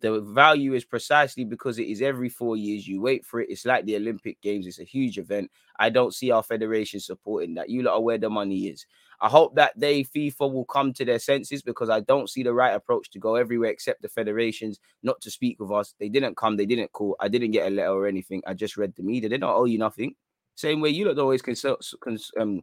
The 0.00 0.20
value 0.20 0.74
is 0.74 0.84
precisely 0.84 1.44
because 1.44 1.80
it 1.80 1.88
is 1.88 2.02
every 2.02 2.28
four 2.28 2.56
years. 2.56 2.86
You 2.86 3.00
wait 3.00 3.26
for 3.26 3.40
it. 3.40 3.50
It's 3.50 3.66
like 3.66 3.84
the 3.84 3.96
Olympic 3.96 4.40
Games. 4.40 4.66
It's 4.68 4.78
a 4.78 4.84
huge 4.84 5.18
event. 5.18 5.50
I 5.76 5.90
don't 5.90 6.14
see 6.14 6.30
our 6.30 6.42
federation 6.44 7.00
supporting 7.00 7.54
that. 7.54 7.68
You 7.68 7.82
lot 7.82 7.94
are 7.94 8.00
where 8.00 8.18
the 8.18 8.30
money 8.30 8.68
is. 8.68 8.86
I 9.20 9.28
hope 9.28 9.56
that 9.56 9.72
they 9.76 10.04
FIFA 10.04 10.52
will 10.52 10.64
come 10.64 10.92
to 10.94 11.04
their 11.04 11.18
senses 11.18 11.62
because 11.62 11.90
I 11.90 12.00
don't 12.00 12.30
see 12.30 12.42
the 12.42 12.54
right 12.54 12.74
approach 12.74 13.10
to 13.10 13.18
go 13.18 13.34
everywhere 13.34 13.70
except 13.70 14.02
the 14.02 14.08
federations 14.08 14.78
not 15.02 15.20
to 15.22 15.30
speak 15.30 15.58
with 15.58 15.70
us. 15.72 15.94
They 15.98 16.08
didn't 16.08 16.36
come. 16.36 16.56
They 16.56 16.66
didn't 16.66 16.92
call. 16.92 17.16
I 17.20 17.28
didn't 17.28 17.50
get 17.50 17.66
a 17.66 17.70
letter 17.74 17.90
or 17.90 18.06
anything. 18.06 18.42
I 18.46 18.54
just 18.54 18.76
read 18.76 18.94
the 18.96 19.02
media. 19.02 19.28
They 19.28 19.38
don't 19.38 19.56
owe 19.56 19.64
you 19.64 19.78
nothing. 19.78 20.14
Same 20.54 20.80
way 20.80 20.90
you 20.90 21.04
don't 21.04 21.18
always 21.18 21.42
consult, 21.42 21.84
cons- 22.00 22.30
um, 22.38 22.62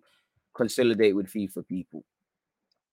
consolidate 0.54 1.16
with 1.16 1.28
FIFA 1.28 1.68
people. 1.68 2.04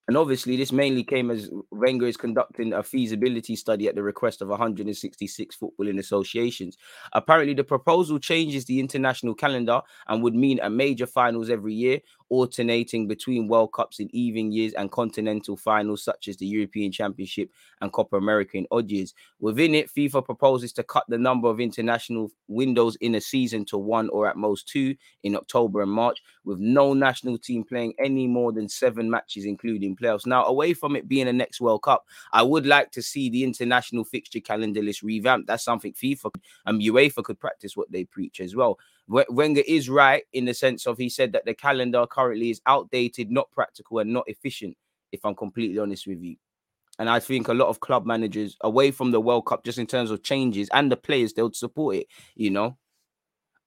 And 0.09 0.17
obviously, 0.17 0.57
this 0.57 0.73
mainly 0.73 1.05
came 1.05 1.31
as 1.31 1.49
Wenger 1.71 2.07
is 2.07 2.17
conducting 2.17 2.73
a 2.73 2.83
feasibility 2.83 3.55
study 3.55 3.87
at 3.87 3.95
the 3.95 4.03
request 4.03 4.43
of 4.43 4.49
166 4.49 5.57
footballing 5.57 6.01
associations. 6.01 6.77
Apparently, 7.13 7.55
the 7.55 7.63
proposal 7.63 8.19
changes 8.19 8.65
the 8.65 8.81
international 8.81 9.35
calendar 9.35 9.81
and 10.09 10.23
would 10.25 10.35
mean 10.35 10.59
a 10.61 10.69
major 10.69 11.07
finals 11.07 11.51
every 11.51 11.73
year, 11.73 12.01
alternating 12.31 13.07
between 13.07 13.47
World 13.47 13.73
Cups 13.75 14.01
in 14.01 14.09
even 14.13 14.51
years 14.51 14.73
and 14.73 14.91
continental 14.91 15.57
finals 15.57 16.03
such 16.03 16.27
as 16.27 16.37
the 16.39 16.47
European 16.47 16.91
Championship 16.91 17.51
and 17.81 17.93
Copa 17.93 18.17
America 18.17 18.57
in 18.57 18.67
odd 18.73 18.91
years. 18.91 19.15
Within 19.39 19.75
it, 19.75 19.89
FIFA 19.89 20.25
proposes 20.25 20.73
to 20.73 20.83
cut 20.83 21.05
the 21.09 21.19
number 21.19 21.49
of 21.49 21.61
international 21.61 22.33
windows 22.49 22.97
in 22.97 23.15
a 23.15 23.21
season 23.21 23.65
to 23.67 23.79
one 23.79 24.09
or 24.09 24.27
at 24.27 24.37
most 24.37 24.67
two 24.67 24.97
in 25.23 25.37
October 25.37 25.83
and 25.83 25.93
March, 25.93 26.21
with 26.45 26.59
no 26.59 26.93
national 26.93 27.39
team 27.39 27.63
playing 27.63 27.93
any 28.03 28.27
more 28.27 28.51
than 28.51 28.69
seven 28.69 29.09
matches, 29.09 29.45
including 29.45 29.92
playoffs. 29.97 30.27
Now, 30.27 30.45
away 30.45 30.75
from 30.75 30.97
it 30.97 31.09
being 31.09 31.29
a 31.29 31.33
next 31.33 31.61
World 31.61 31.83
Cup, 31.83 32.07
I 32.33 32.43
would 32.43 32.67
like 32.67 32.91
to 32.93 33.03
see 33.03 33.31
the 33.31 33.45
international 33.45 34.05
fixture 34.05 34.41
calendar 34.41 34.83
list 34.83 35.03
revamped. 35.03 35.47
That's 35.47 35.65
something 35.65 35.93
FIFA 35.93 36.31
and 36.67 36.81
UEFA 36.81 37.25
could 37.25 37.39
practice 37.39 37.77
what 37.77 37.91
they 37.91 38.05
preach 38.05 38.41
as 38.41 38.55
well. 38.55 38.79
Wenger 39.09 39.63
is 39.67 39.89
right 39.89 40.25
in 40.33 40.45
the 40.45 40.55
sense 40.55 40.87
of 40.87 40.97
he 40.97 41.09
said 41.09 41.33
that 41.33 41.45
the 41.45 41.55
calendar 41.55 42.07
currently 42.07 42.51
is 42.51 42.61
outdated, 42.67 43.31
not 43.31 43.51
practical, 43.51 43.99
and 43.99 44.13
not 44.13 44.25
efficient. 44.29 44.77
If 45.11 45.25
I'm 45.25 45.35
completely 45.35 45.79
honest 45.79 46.07
with 46.07 46.23
you, 46.23 46.37
And 46.99 47.09
I 47.11 47.21
think 47.21 47.49
a 47.49 47.55
lot 47.55 47.69
of 47.69 47.81
club 47.81 48.07
managers 48.07 48.57
away 48.61 48.91
from 48.91 49.11
the 49.11 49.21
World 49.21 49.47
Cup, 49.47 49.65
just 49.65 49.79
in 49.79 49.87
terms 49.87 50.11
of 50.11 50.23
changes 50.23 50.69
and 50.73 50.91
the 50.91 50.97
players, 50.97 51.33
they'll 51.33 51.53
support 51.53 51.97
it. 51.97 52.07
You 52.35 52.51
know, 52.51 52.77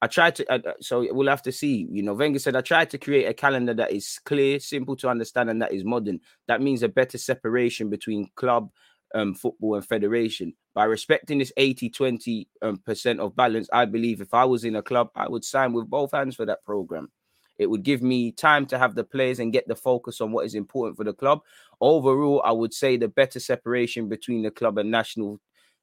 I 0.06 0.08
tried 0.08 0.36
to, 0.36 0.54
uh, 0.54 0.74
so 0.82 1.08
we'll 1.12 1.28
have 1.28 1.42
to 1.42 1.52
see. 1.52 1.88
You 1.90 2.04
know, 2.04 2.14
Wenger 2.14 2.38
said, 2.38 2.56
I 2.56 2.62
tried 2.62 2.92
to 2.92 3.00
create 3.00 3.26
a 3.26 3.34
calendar 3.34 3.74
that 3.74 3.92
is 3.92 4.20
clear, 4.24 4.60
simple 4.60 4.96
to 4.98 5.10
understand, 5.10 5.50
and 5.50 5.60
that 5.64 5.74
is 5.74 5.84
modern. 5.84 6.20
That 6.48 6.62
means 6.62 6.84
a 6.84 6.88
better 6.88 7.18
separation 7.18 7.90
between 7.90 8.30
club, 8.36 8.70
um, 9.16 9.34
football, 9.34 9.74
and 9.78 9.86
federation. 9.86 10.54
By 10.76 10.84
respecting 10.84 11.40
this 11.40 11.52
80 11.58 11.90
20 11.90 12.48
um, 12.62 12.78
percent 12.86 13.20
of 13.20 13.36
balance, 13.36 13.68
I 13.74 13.86
believe 13.86 14.22
if 14.22 14.32
I 14.32 14.46
was 14.46 14.64
in 14.64 14.76
a 14.76 14.84
club, 14.84 15.10
I 15.16 15.28
would 15.28 15.44
sign 15.44 15.74
with 15.74 15.90
both 15.90 16.12
hands 16.12 16.36
for 16.36 16.46
that 16.46 16.64
program. 16.66 17.10
It 17.58 17.66
would 17.66 17.82
give 17.82 18.04
me 18.04 18.32
time 18.32 18.68
to 18.68 18.78
have 18.78 18.94
the 18.94 19.04
players 19.04 19.40
and 19.40 19.52
get 19.52 19.68
the 19.68 19.76
focus 19.76 20.22
on 20.22 20.32
what 20.32 20.46
is 20.46 20.54
important 20.54 20.98
for 20.98 21.04
the 21.04 21.14
club. 21.14 21.40
Overall, 21.82 22.44
I 22.46 22.52
would 22.52 22.76
say 22.76 22.96
the 22.96 23.08
better 23.08 23.40
separation 23.40 24.08
between 24.08 24.44
the 24.44 24.52
club 24.52 24.78
and 24.78 24.92
national 24.92 25.40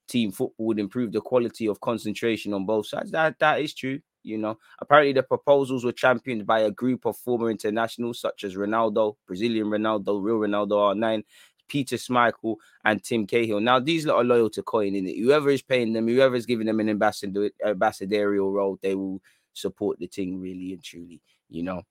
team 0.07 0.31
football 0.31 0.67
would 0.67 0.79
improve 0.79 1.11
the 1.11 1.19
quality 1.19 1.67
of 1.67 1.81
concentration 1.81 2.53
on 2.53 2.65
both 2.65 2.87
sides. 2.87 3.11
That 3.11 3.37
that 3.39 3.59
is 3.59 3.73
true. 3.73 3.99
You 4.23 4.37
know, 4.37 4.57
apparently 4.79 5.13
the 5.13 5.23
proposals 5.23 5.83
were 5.83 5.91
championed 5.91 6.45
by 6.45 6.61
a 6.61 6.71
group 6.71 7.05
of 7.05 7.17
former 7.17 7.49
internationals 7.49 8.19
such 8.19 8.43
as 8.43 8.55
Ronaldo, 8.55 9.15
Brazilian 9.27 9.67
Ronaldo, 9.67 10.21
real 10.23 10.37
Ronaldo 10.37 10.95
R9, 10.95 11.23
Peter 11.67 11.95
Schmeichel, 11.97 12.55
and 12.85 13.03
Tim 13.03 13.27
Cahill. 13.27 13.59
Now, 13.59 13.79
these 13.79 14.05
lot 14.05 14.17
are 14.17 14.23
loyal 14.23 14.49
to 14.51 14.63
coin 14.63 14.95
in 14.95 15.07
it. 15.07 15.17
Whoever 15.17 15.49
is 15.49 15.61
paying 15.61 15.93
them, 15.93 16.07
whoever 16.07 16.35
is 16.35 16.45
giving 16.45 16.67
them 16.67 16.79
an 16.79 16.89
ambassador 16.89 17.49
ambassadorial 17.65 18.51
role, 18.51 18.79
they 18.81 18.95
will 18.95 19.21
support 19.53 19.99
the 19.99 20.07
team 20.07 20.39
really 20.39 20.73
and 20.73 20.83
truly, 20.83 21.21
you 21.49 21.63
know. 21.63 21.83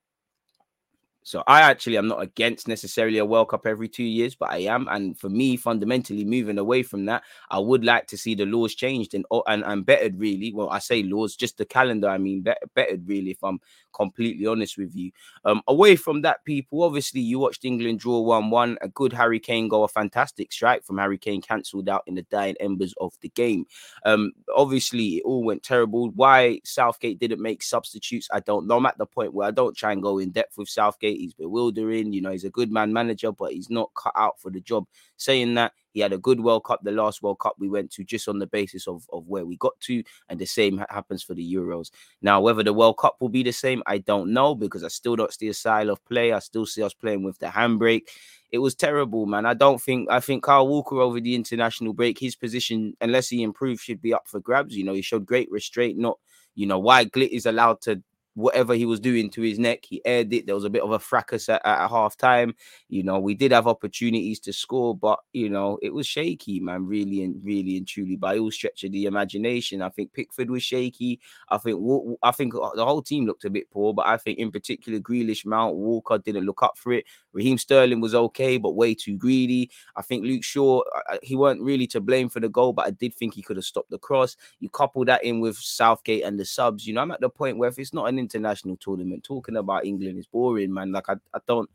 So 1.24 1.42
I 1.46 1.60
actually 1.60 1.96
am 1.98 2.08
not 2.08 2.22
against 2.22 2.66
necessarily 2.66 3.18
a 3.18 3.24
World 3.24 3.48
Cup 3.50 3.66
every 3.66 3.88
two 3.88 4.04
years, 4.04 4.34
but 4.34 4.50
I 4.50 4.58
am. 4.58 4.88
And 4.90 5.18
for 5.18 5.28
me, 5.28 5.56
fundamentally 5.56 6.24
moving 6.24 6.58
away 6.58 6.82
from 6.82 7.04
that, 7.06 7.22
I 7.50 7.58
would 7.58 7.84
like 7.84 8.06
to 8.08 8.18
see 8.18 8.34
the 8.34 8.46
laws 8.46 8.74
changed 8.74 9.14
and 9.14 9.24
and, 9.46 9.62
and 9.64 9.86
bettered 9.86 10.18
really. 10.18 10.52
Well, 10.52 10.70
I 10.70 10.78
say 10.80 11.02
laws, 11.02 11.36
just 11.36 11.58
the 11.58 11.64
calendar, 11.64 12.08
I 12.08 12.18
mean 12.18 12.42
bet- 12.42 12.62
bettered 12.74 13.06
really, 13.06 13.30
if 13.30 13.42
I'm 13.42 13.60
completely 13.92 14.46
honest 14.46 14.78
with 14.78 14.94
you. 14.94 15.12
Um, 15.44 15.62
away 15.68 15.96
from 15.96 16.22
that, 16.22 16.44
people, 16.44 16.82
obviously 16.82 17.20
you 17.20 17.38
watched 17.38 17.64
England 17.64 18.00
draw 18.00 18.22
1-1, 18.22 18.76
a 18.80 18.88
good 18.88 19.12
Harry 19.12 19.38
Kane 19.38 19.68
goal, 19.68 19.84
a 19.84 19.88
fantastic 19.88 20.52
strike 20.52 20.84
from 20.84 20.98
Harry 20.98 21.18
Kane 21.18 21.42
cancelled 21.42 21.88
out 21.88 22.02
in 22.06 22.14
the 22.14 22.22
dying 22.22 22.56
embers 22.60 22.94
of 23.00 23.14
the 23.20 23.28
game. 23.30 23.66
Um, 24.04 24.32
obviously 24.54 25.16
it 25.16 25.24
all 25.24 25.44
went 25.44 25.62
terrible. 25.62 26.10
Why 26.10 26.60
Southgate 26.64 27.18
didn't 27.18 27.42
make 27.42 27.62
substitutes, 27.62 28.28
I 28.32 28.40
don't 28.40 28.66
know. 28.66 28.78
I'm 28.78 28.86
at 28.86 28.98
the 28.98 29.06
point 29.06 29.34
where 29.34 29.46
I 29.46 29.50
don't 29.50 29.76
try 29.76 29.92
and 29.92 30.02
go 30.02 30.18
in 30.18 30.30
depth 30.30 30.58
with 30.58 30.68
Southgate 30.68 31.11
He's 31.18 31.34
bewildering. 31.34 32.12
You 32.12 32.20
know, 32.22 32.30
he's 32.30 32.44
a 32.44 32.50
good 32.50 32.70
man 32.70 32.92
manager, 32.92 33.32
but 33.32 33.52
he's 33.52 33.70
not 33.70 33.90
cut 33.94 34.12
out 34.16 34.40
for 34.40 34.50
the 34.50 34.60
job. 34.60 34.86
Saying 35.16 35.54
that, 35.54 35.72
he 35.92 36.00
had 36.00 36.12
a 36.12 36.18
good 36.18 36.40
World 36.40 36.64
Cup, 36.64 36.80
the 36.82 36.90
last 36.90 37.22
World 37.22 37.38
Cup 37.38 37.56
we 37.58 37.68
went 37.68 37.90
to, 37.92 38.04
just 38.04 38.28
on 38.28 38.38
the 38.38 38.46
basis 38.46 38.88
of, 38.88 39.06
of 39.12 39.28
where 39.28 39.44
we 39.44 39.56
got 39.56 39.78
to. 39.80 40.02
And 40.28 40.38
the 40.38 40.46
same 40.46 40.78
ha- 40.78 40.86
happens 40.88 41.22
for 41.22 41.34
the 41.34 41.54
Euros. 41.54 41.90
Now, 42.22 42.40
whether 42.40 42.62
the 42.62 42.72
World 42.72 42.98
Cup 42.98 43.16
will 43.20 43.28
be 43.28 43.42
the 43.42 43.52
same, 43.52 43.82
I 43.86 43.98
don't 43.98 44.32
know 44.32 44.54
because 44.54 44.84
I 44.84 44.88
still 44.88 45.16
don't 45.16 45.32
see 45.32 45.48
a 45.48 45.54
style 45.54 45.90
of 45.90 46.04
play. 46.06 46.32
I 46.32 46.38
still 46.38 46.66
see 46.66 46.82
us 46.82 46.94
playing 46.94 47.22
with 47.22 47.38
the 47.38 47.46
handbrake. 47.46 48.08
It 48.50 48.58
was 48.58 48.74
terrible, 48.74 49.26
man. 49.26 49.46
I 49.46 49.54
don't 49.54 49.80
think 49.80 50.10
I 50.10 50.20
think 50.20 50.42
Kyle 50.42 50.68
Walker 50.68 51.00
over 51.00 51.20
the 51.20 51.34
international 51.34 51.94
break, 51.94 52.18
his 52.18 52.36
position, 52.36 52.94
unless 53.00 53.28
he 53.28 53.42
improves, 53.42 53.80
should 53.80 54.02
be 54.02 54.12
up 54.12 54.28
for 54.28 54.40
grabs. 54.40 54.76
You 54.76 54.84
know, 54.84 54.92
he 54.92 55.00
showed 55.00 55.24
great 55.24 55.50
restraint, 55.50 55.98
not 55.98 56.18
you 56.54 56.66
know, 56.66 56.78
why 56.78 57.04
Glik 57.04 57.30
is 57.30 57.46
allowed 57.46 57.80
to 57.82 58.02
whatever 58.34 58.74
he 58.74 58.86
was 58.86 59.00
doing 59.00 59.30
to 59.30 59.42
his 59.42 59.58
neck. 59.58 59.80
He 59.84 60.00
aired 60.04 60.32
it. 60.32 60.46
There 60.46 60.54
was 60.54 60.64
a 60.64 60.70
bit 60.70 60.82
of 60.82 60.90
a 60.90 60.98
fracas 60.98 61.48
at, 61.48 61.60
at 61.64 61.88
half 61.88 62.16
time. 62.16 62.54
You 62.88 63.02
know, 63.02 63.18
we 63.18 63.34
did 63.34 63.52
have 63.52 63.66
opportunities 63.66 64.40
to 64.40 64.52
score, 64.52 64.96
but 64.96 65.18
you 65.32 65.48
know, 65.50 65.78
it 65.82 65.92
was 65.92 66.06
shaky, 66.06 66.60
man. 66.60 66.86
Really 66.86 67.22
and 67.22 67.36
really 67.44 67.76
and 67.76 67.86
truly, 67.86 68.16
by 68.16 68.38
all 68.38 68.50
stretch 68.50 68.84
of 68.84 68.92
the 68.92 69.04
imagination. 69.06 69.82
I 69.82 69.88
think 69.90 70.12
Pickford 70.12 70.50
was 70.50 70.62
shaky. 70.62 71.20
I 71.48 71.58
think 71.58 71.80
I 72.22 72.30
think 72.30 72.54
uh, 72.54 72.70
the 72.74 72.84
whole 72.84 73.02
team 73.02 73.26
looked 73.26 73.44
a 73.44 73.50
bit 73.50 73.70
poor, 73.70 73.94
but 73.94 74.06
I 74.06 74.16
think 74.16 74.38
in 74.38 74.50
particular 74.50 74.98
Grealish, 74.98 75.44
Mount, 75.44 75.76
Walker 75.76 76.18
didn't 76.18 76.44
look 76.44 76.62
up 76.62 76.78
for 76.78 76.92
it. 76.92 77.04
Raheem 77.32 77.58
Sterling 77.58 78.00
was 78.00 78.14
okay, 78.14 78.58
but 78.58 78.72
way 78.72 78.94
too 78.94 79.16
greedy. 79.16 79.70
I 79.96 80.02
think 80.02 80.24
Luke 80.24 80.44
Shaw, 80.44 80.80
uh, 80.80 81.14
uh, 81.14 81.18
he 81.22 81.36
weren't 81.36 81.62
really 81.62 81.86
to 81.88 82.00
blame 82.00 82.28
for 82.28 82.40
the 82.40 82.48
goal, 82.48 82.72
but 82.72 82.86
I 82.86 82.90
did 82.90 83.14
think 83.14 83.34
he 83.34 83.42
could 83.42 83.56
have 83.56 83.64
stopped 83.64 83.90
the 83.90 83.98
cross. 83.98 84.36
You 84.60 84.68
couple 84.68 85.04
that 85.06 85.24
in 85.24 85.40
with 85.40 85.56
Southgate 85.56 86.24
and 86.24 86.38
the 86.38 86.44
subs. 86.44 86.86
You 86.86 86.94
know, 86.94 87.02
I'm 87.02 87.10
at 87.10 87.20
the 87.20 87.30
point 87.30 87.58
where 87.58 87.68
if 87.68 87.78
it's 87.78 87.94
not 87.94 88.08
an 88.08 88.18
international 88.18 88.76
tournament. 88.76 89.24
Talking 89.24 89.56
about 89.56 89.84
England 89.84 90.18
is 90.18 90.26
boring, 90.26 90.72
man. 90.72 90.92
Like 90.92 91.08
I, 91.08 91.14
I 91.34 91.38
don't. 91.46 91.68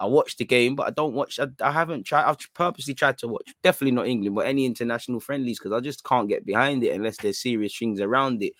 I 0.00 0.06
watched 0.06 0.38
the 0.38 0.44
game, 0.44 0.74
but 0.74 0.88
I 0.88 0.90
don't 0.90 1.14
watch. 1.14 1.38
I, 1.38 1.46
I 1.60 1.70
haven't 1.70 2.02
tried. 2.02 2.24
I've 2.24 2.38
purposely 2.52 2.94
tried 2.94 3.16
to 3.18 3.28
watch. 3.28 3.54
Definitely 3.62 3.92
not 3.92 4.08
England, 4.08 4.34
but 4.34 4.46
any 4.46 4.66
international 4.66 5.20
friendlies 5.20 5.58
because 5.58 5.72
I 5.72 5.80
just 5.80 6.02
can't 6.04 6.28
get 6.28 6.44
behind 6.44 6.82
it 6.82 6.90
unless 6.90 7.16
there's 7.18 7.38
serious 7.38 7.76
things 7.78 8.00
around 8.00 8.42
it. 8.42 8.54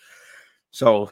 So, 0.70 1.10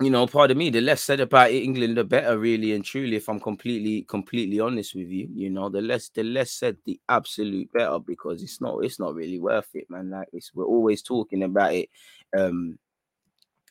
you 0.00 0.10
know, 0.10 0.26
pardon 0.26 0.56
me. 0.58 0.70
The 0.70 0.80
less 0.80 1.02
said 1.02 1.18
about 1.20 1.50
England, 1.50 1.96
the 1.96 2.04
better, 2.04 2.38
really 2.38 2.72
and 2.72 2.84
truly. 2.84 3.16
If 3.16 3.28
I'm 3.28 3.40
completely, 3.40 4.02
completely 4.02 4.60
honest 4.60 4.94
with 4.94 5.08
you, 5.08 5.28
you 5.34 5.50
know, 5.50 5.68
the 5.68 5.80
less, 5.82 6.08
the 6.10 6.22
less 6.22 6.52
said, 6.52 6.76
the 6.86 7.00
absolute 7.08 7.72
better 7.72 7.98
because 7.98 8.42
it's 8.42 8.60
not, 8.60 8.84
it's 8.84 9.00
not 9.00 9.14
really 9.14 9.40
worth 9.40 9.68
it, 9.74 9.86
man. 9.90 10.10
Like 10.10 10.28
it's, 10.32 10.52
we're 10.54 10.64
always 10.66 11.02
talking 11.02 11.42
about 11.42 11.74
it. 11.74 11.88
Um, 12.36 12.78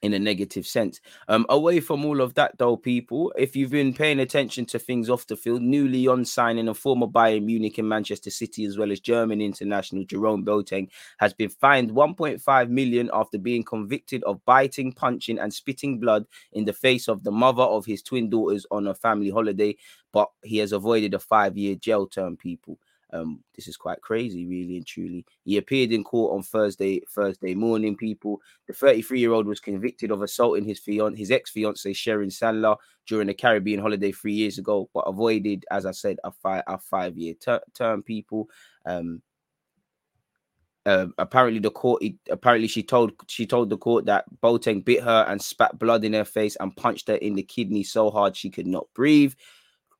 in 0.01 0.13
a 0.13 0.19
negative 0.19 0.65
sense. 0.67 1.01
Um, 1.27 1.45
away 1.49 1.79
from 1.79 2.05
all 2.05 2.21
of 2.21 2.33
that, 2.36 2.57
though, 2.57 2.77
people, 2.77 3.33
if 3.38 3.55
you've 3.55 3.71
been 3.71 3.93
paying 3.93 4.19
attention 4.19 4.65
to 4.67 4.79
things 4.79 5.10
off 5.10 5.27
the 5.27 5.36
field, 5.36 5.62
newly 5.62 6.07
on 6.07 6.25
signing 6.25 6.67
a 6.67 6.73
former 6.73 7.07
Bayern 7.07 7.43
Munich 7.43 7.77
and 7.77 7.89
Manchester 7.89 8.29
City, 8.29 8.65
as 8.65 8.77
well 8.77 8.91
as 8.91 8.99
German 8.99 9.41
international 9.41 10.03
Jerome 10.03 10.45
Boateng, 10.45 10.89
has 11.19 11.33
been 11.33 11.49
fined 11.49 11.91
1.5 11.91 12.69
million 12.69 13.10
after 13.13 13.38
being 13.38 13.63
convicted 13.63 14.23
of 14.23 14.43
biting, 14.45 14.91
punching, 14.91 15.39
and 15.39 15.53
spitting 15.53 15.99
blood 15.99 16.25
in 16.53 16.65
the 16.65 16.73
face 16.73 17.07
of 17.07 17.23
the 17.23 17.31
mother 17.31 17.63
of 17.63 17.86
his 17.86 18.01
twin 18.01 18.29
daughters 18.29 18.65
on 18.71 18.88
a 18.88 18.93
family 18.93 19.29
holiday. 19.29 19.75
But 20.12 20.29
he 20.43 20.57
has 20.60 20.71
avoided 20.71 21.13
a 21.13 21.19
five-year 21.19 21.75
jail 21.75 22.07
term, 22.07 22.38
people. 22.38 22.79
Um, 23.13 23.43
this 23.56 23.67
is 23.67 23.78
quite 23.78 24.02
crazy, 24.02 24.46
really 24.46 24.78
and 24.78 24.86
truly. 24.86 25.26
He 25.43 25.58
appeared 25.58 25.91
in 25.91 26.04
court 26.04 26.36
on 26.36 26.43
Thursday, 26.43 27.02
Thursday 27.10 27.56
morning. 27.56 27.96
People, 27.96 28.41
the 28.67 28.74
33-year-old 28.74 29.48
was 29.48 29.60
convicted 29.60 30.12
of 30.12 30.22
assaulting 30.22 30.65
his 30.65 30.80
fiance, 30.80 31.17
his 31.17 31.32
ex-fiancee 31.32 31.93
Sharon 31.93 32.30
Sandler 32.30 32.76
during 33.08 33.30
a 33.30 33.34
Caribbean 33.34 33.80
holiday 33.80 34.12
three 34.12 34.34
years 34.34 34.58
ago, 34.58 34.89
but 34.93 35.02
avoided, 35.02 35.65
as 35.72 35.86
I 35.86 35.91
said, 35.91 36.17
a 36.24 36.32
five 36.32 36.63
a 36.67 36.78
five-year 36.78 37.36
ter- 37.36 37.62
term. 37.74 38.04
People, 38.04 38.50
um, 38.86 39.22
uh, 40.88 41.08
apparently 41.17 41.60
the 41.60 41.70
court 41.70 42.02
apparently 42.32 42.67
she 42.67 42.82
told 42.82 43.12
she 43.28 43.46
told 43.46 43.70
the 43.70 43.78
court 43.78 44.06
that 44.06 44.24
Boateng 44.41 44.86
bit 44.86 45.04
her 45.04 45.26
and 45.28 45.41
spat 45.41 45.78
blood 45.78 46.06
in 46.06 46.13
her 46.13 46.24
face 46.24 46.56
and 46.62 46.76
punched 46.78 47.10
her 47.10 47.15
in 47.15 47.36
the 47.36 47.43
kidney 47.43 47.84
so 47.84 48.10
hard 48.10 48.38
she 48.38 48.50
could 48.50 48.65
not 48.65 48.88
breathe 48.93 49.34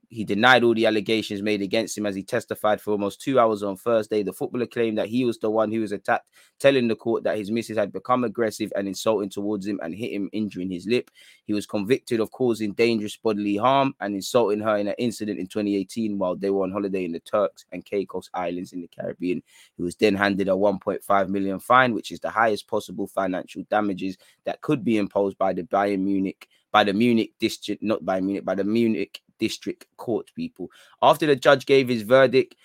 he 0.10 0.24
denied 0.24 0.64
all 0.64 0.74
the 0.74 0.86
allegations 0.86 1.42
made 1.42 1.62
against 1.62 1.98
him 1.98 2.06
as 2.06 2.16
he 2.16 2.24
testified 2.24 2.80
for 2.80 2.92
almost 2.92 3.22
two 3.22 3.40
hours 3.40 3.62
on 3.62 3.76
Thursday. 3.76 4.24
The 4.24 4.32
footballer 4.32 4.66
claimed 4.66 4.98
that 4.98 5.10
he 5.10 5.26
was 5.26 5.38
the 5.38 5.50
one 5.50 5.70
who 5.70 5.82
was 5.82 5.92
attacked, 5.92 6.28
telling 6.60 6.88
the 6.88 6.96
court 6.96 7.24
that 7.24 7.38
his 7.38 7.52
missus 7.52 7.78
had 7.78 7.92
become 7.92 8.24
aggressive 8.24 8.72
and 8.76 8.88
insulting 8.88 9.30
towards 9.30 9.68
him 9.68 9.80
and 9.84 9.94
hit 9.94 10.14
him, 10.14 10.30
injuring 10.32 10.72
his 10.72 10.88
lip. 10.88 11.12
He 11.46 11.54
was 11.54 11.66
convicted 11.66 12.22
of 12.22 12.32
causing 12.32 12.72
dangerous 12.72 13.18
bodily 13.18 13.58
harm 13.58 13.96
and 14.00 14.16
insulting 14.16 14.62
her 14.62 14.78
in 14.78 14.88
an 14.88 14.96
incident 14.98 15.40
in 15.40 15.48
2018 15.48 16.18
while 16.18 16.38
they 16.38 16.50
were 16.50 16.64
on 16.64 16.72
holiday 16.72 17.04
in 17.04 17.12
the 17.12 17.20
Turks 17.20 17.66
and 17.74 17.84
Caicos 17.84 18.30
Islands 18.34 18.72
in 18.72 18.82
the 18.82 18.88
Caribbean. 18.88 19.44
He 19.76 19.84
was 19.84 19.96
then 19.98 20.16
handed 20.16 20.48
a 20.48 20.52
1.5 20.52 21.28
million 21.28 21.60
fine, 21.60 21.94
which 21.94 22.12
is 22.12 22.22
the 22.22 22.30
highest 22.30 22.68
possible 22.68 23.08
financial 23.08 23.64
damages 23.70 24.18
that 24.46 24.62
could 24.62 24.86
be 24.86 24.98
imposed 24.98 25.38
by 25.38 25.52
the 25.52 25.64
Bayern 25.64 26.00
Munich 26.00 26.48
by 26.70 26.84
the 26.84 26.94
Munich 26.94 27.32
district, 27.40 27.82
not 27.82 28.04
by 28.06 28.20
Munich, 28.20 28.46
by 28.46 28.54
the 28.54 28.64
Munich 28.64 29.22
district 29.40 29.86
court 29.98 30.32
people. 30.36 30.70
After 31.02 31.26
the 31.26 31.36
judge 31.36 31.66
gave 31.66 31.88
his 31.88 32.02
verdict, 32.02 32.56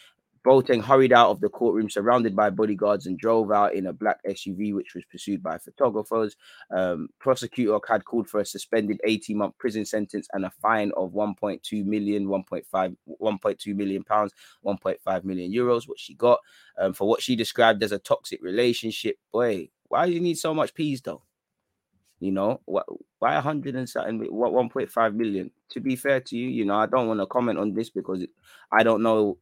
Boateng 0.44 0.82
hurried 0.82 1.12
out 1.12 1.30
of 1.30 1.40
the 1.40 1.48
courtroom 1.48 1.88
surrounded 1.88 2.34
by 2.34 2.50
bodyguards 2.50 3.06
and 3.06 3.16
drove 3.16 3.52
out 3.52 3.74
in 3.74 3.86
a 3.86 3.92
black 3.92 4.18
SUV, 4.24 4.74
which 4.74 4.94
was 4.94 5.04
pursued 5.04 5.42
by 5.42 5.56
photographers. 5.58 6.36
Um, 6.70 7.08
prosecutor 7.20 7.78
had 7.86 8.04
called 8.04 8.28
for 8.28 8.40
a 8.40 8.44
suspended 8.44 9.00
18 9.04 9.36
month 9.36 9.56
prison 9.58 9.84
sentence 9.84 10.26
and 10.32 10.44
a 10.44 10.50
fine 10.50 10.90
of 10.96 11.12
1.2 11.12 11.84
million, 11.84 12.26
1.5, 12.26 12.96
1.2 13.20 13.76
million 13.76 14.02
pounds, 14.02 14.32
1.5 14.64 15.24
million 15.24 15.52
euros, 15.52 15.88
what 15.88 16.00
she 16.00 16.14
got 16.14 16.40
um, 16.78 16.92
for 16.92 17.08
what 17.08 17.22
she 17.22 17.36
described 17.36 17.82
as 17.82 17.92
a 17.92 17.98
toxic 17.98 18.42
relationship. 18.42 19.16
Boy, 19.32 19.68
why 19.88 20.06
do 20.06 20.12
you 20.12 20.20
need 20.20 20.38
so 20.38 20.54
much 20.54 20.74
peas 20.74 21.00
though? 21.02 21.22
You 22.22 22.30
know, 22.30 22.60
why, 22.66 22.82
why 23.18 23.34
100 23.34 23.74
and 23.74 23.88
something, 23.88 24.20
what 24.30 24.52
1.5 24.52 25.14
million? 25.14 25.50
To 25.70 25.80
be 25.80 25.96
fair 25.96 26.20
to 26.20 26.36
you, 26.36 26.48
you 26.48 26.64
know, 26.64 26.76
I 26.76 26.86
don't 26.86 27.08
want 27.08 27.18
to 27.18 27.26
comment 27.26 27.58
on 27.58 27.74
this 27.74 27.90
because 27.90 28.24
I 28.70 28.84
don't 28.84 29.02
know 29.02 29.38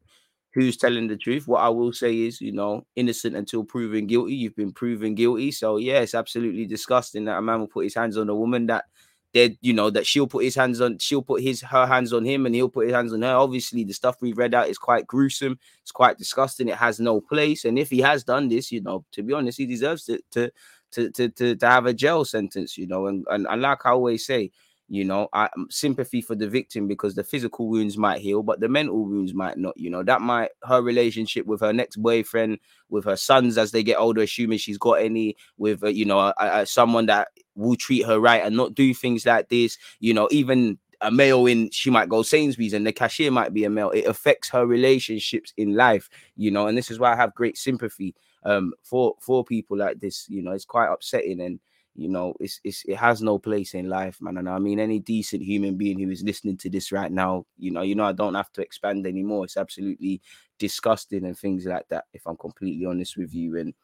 who's 0.54 0.78
telling 0.78 1.06
the 1.06 1.18
truth. 1.18 1.46
What 1.46 1.60
I 1.60 1.68
will 1.68 1.92
say 1.92 2.16
is, 2.22 2.40
you 2.40 2.52
know, 2.52 2.86
innocent 2.96 3.36
until 3.36 3.64
proven 3.64 4.06
guilty. 4.06 4.34
You've 4.34 4.56
been 4.56 4.72
proven 4.72 5.14
guilty. 5.14 5.52
So, 5.52 5.76
yeah, 5.76 6.00
it's 6.00 6.14
absolutely 6.14 6.64
disgusting 6.64 7.26
that 7.26 7.36
a 7.36 7.42
man 7.42 7.60
will 7.60 7.68
put 7.68 7.84
his 7.84 7.94
hands 7.94 8.16
on 8.16 8.30
a 8.30 8.34
woman 8.34 8.66
that 8.66 8.86
that 9.34 9.56
you 9.60 9.72
know 9.72 9.90
that 9.90 10.06
she'll 10.06 10.26
put 10.26 10.44
his 10.44 10.56
hands 10.56 10.80
on 10.80 10.98
she'll 10.98 11.22
put 11.22 11.40
his 11.40 11.60
her 11.60 11.86
hands 11.86 12.12
on 12.12 12.24
him 12.24 12.46
and 12.46 12.54
he'll 12.54 12.68
put 12.68 12.86
his 12.86 12.94
hands 12.94 13.12
on 13.12 13.22
her 13.22 13.34
obviously 13.34 13.84
the 13.84 13.92
stuff 13.92 14.16
we've 14.20 14.36
read 14.36 14.54
out 14.54 14.68
is 14.68 14.78
quite 14.78 15.06
gruesome 15.06 15.56
it's 15.82 15.92
quite 15.92 16.18
disgusting 16.18 16.68
it 16.68 16.74
has 16.74 16.98
no 16.98 17.20
place 17.20 17.64
and 17.64 17.78
if 17.78 17.90
he 17.90 18.00
has 18.00 18.24
done 18.24 18.48
this 18.48 18.72
you 18.72 18.80
know 18.80 19.04
to 19.12 19.22
be 19.22 19.32
honest 19.32 19.58
he 19.58 19.66
deserves 19.66 20.04
to 20.04 20.20
to 20.32 20.50
to 20.92 21.10
to, 21.10 21.28
to, 21.30 21.56
to 21.56 21.66
have 21.66 21.86
a 21.86 21.94
jail 21.94 22.24
sentence 22.24 22.76
you 22.76 22.86
know 22.86 23.06
and, 23.06 23.24
and 23.30 23.46
and 23.48 23.62
like 23.62 23.84
i 23.84 23.90
always 23.90 24.24
say 24.24 24.50
you 24.88 25.04
know 25.04 25.28
i 25.32 25.48
um, 25.56 25.66
sympathy 25.70 26.20
for 26.20 26.34
the 26.34 26.48
victim 26.48 26.88
because 26.88 27.14
the 27.14 27.22
physical 27.24 27.68
wounds 27.68 27.96
might 27.96 28.20
heal 28.20 28.42
but 28.42 28.60
the 28.60 28.68
mental 28.68 29.04
wounds 29.04 29.32
might 29.32 29.56
not 29.56 29.72
you 29.76 29.88
know 29.88 30.02
that 30.02 30.20
might 30.20 30.50
her 30.64 30.82
relationship 30.82 31.46
with 31.46 31.60
her 31.60 31.72
next 31.72 31.96
boyfriend 31.96 32.58
with 32.88 33.04
her 33.04 33.16
sons 33.16 33.56
as 33.56 33.70
they 33.70 33.82
get 33.82 33.98
older 33.98 34.22
assuming 34.22 34.58
she's 34.58 34.78
got 34.78 34.94
any 34.94 35.36
with 35.56 35.82
uh, 35.84 35.88
you 35.88 36.04
know 36.04 36.18
uh, 36.18 36.32
uh, 36.38 36.64
someone 36.64 37.06
that 37.06 37.28
will 37.54 37.76
treat 37.76 38.04
her 38.04 38.18
right 38.18 38.44
and 38.44 38.56
not 38.56 38.74
do 38.74 38.92
things 38.92 39.24
like 39.24 39.48
this 39.48 39.78
you 40.00 40.12
know 40.12 40.28
even 40.30 40.76
a 41.02 41.10
male 41.10 41.46
in 41.46 41.70
she 41.70 41.88
might 41.88 42.08
go 42.08 42.22
Sainsbury's 42.22 42.74
and 42.74 42.86
the 42.86 42.92
cashier 42.92 43.30
might 43.30 43.54
be 43.54 43.64
a 43.64 43.70
male. 43.70 43.90
It 43.90 44.04
affects 44.04 44.50
her 44.50 44.66
relationships 44.66 45.52
in 45.56 45.74
life, 45.74 46.10
you 46.36 46.50
know, 46.50 46.66
and 46.66 46.76
this 46.76 46.90
is 46.90 46.98
why 46.98 47.12
I 47.12 47.16
have 47.16 47.34
great 47.34 47.56
sympathy 47.56 48.14
um 48.44 48.72
for 48.82 49.14
for 49.20 49.44
people 49.44 49.76
like 49.76 50.00
this. 50.00 50.26
You 50.28 50.42
know, 50.42 50.52
it's 50.52 50.64
quite 50.64 50.92
upsetting 50.92 51.40
and 51.40 51.60
you 51.96 52.08
know 52.08 52.34
it's, 52.40 52.60
it's 52.64 52.84
it 52.86 52.96
has 52.96 53.20
no 53.20 53.38
place 53.38 53.74
in 53.74 53.88
life 53.88 54.18
man. 54.20 54.36
And 54.36 54.48
i 54.48 54.58
mean 54.60 54.78
any 54.78 55.00
decent 55.00 55.42
human 55.42 55.76
being 55.76 55.98
who 55.98 56.08
is 56.10 56.22
listening 56.22 56.56
to 56.58 56.70
this 56.70 56.92
right 56.92 57.10
now 57.10 57.44
you 57.58 57.72
know 57.72 57.82
you 57.82 57.96
know 57.96 58.04
i 58.04 58.12
don't 58.12 58.34
have 58.34 58.52
to 58.52 58.62
expand 58.62 59.06
anymore. 59.06 59.44
It's 59.44 59.56
absolutely 59.56 60.22
disgusting 60.58 61.24
and 61.24 61.36
things 61.36 61.66
like 61.66 61.88
that 61.88 62.04
if 62.14 62.22
i'm 62.26 62.36
completely 62.36 62.86
honest 62.86 63.16
with 63.16 63.34
you. 63.34 63.56
And 63.58 63.74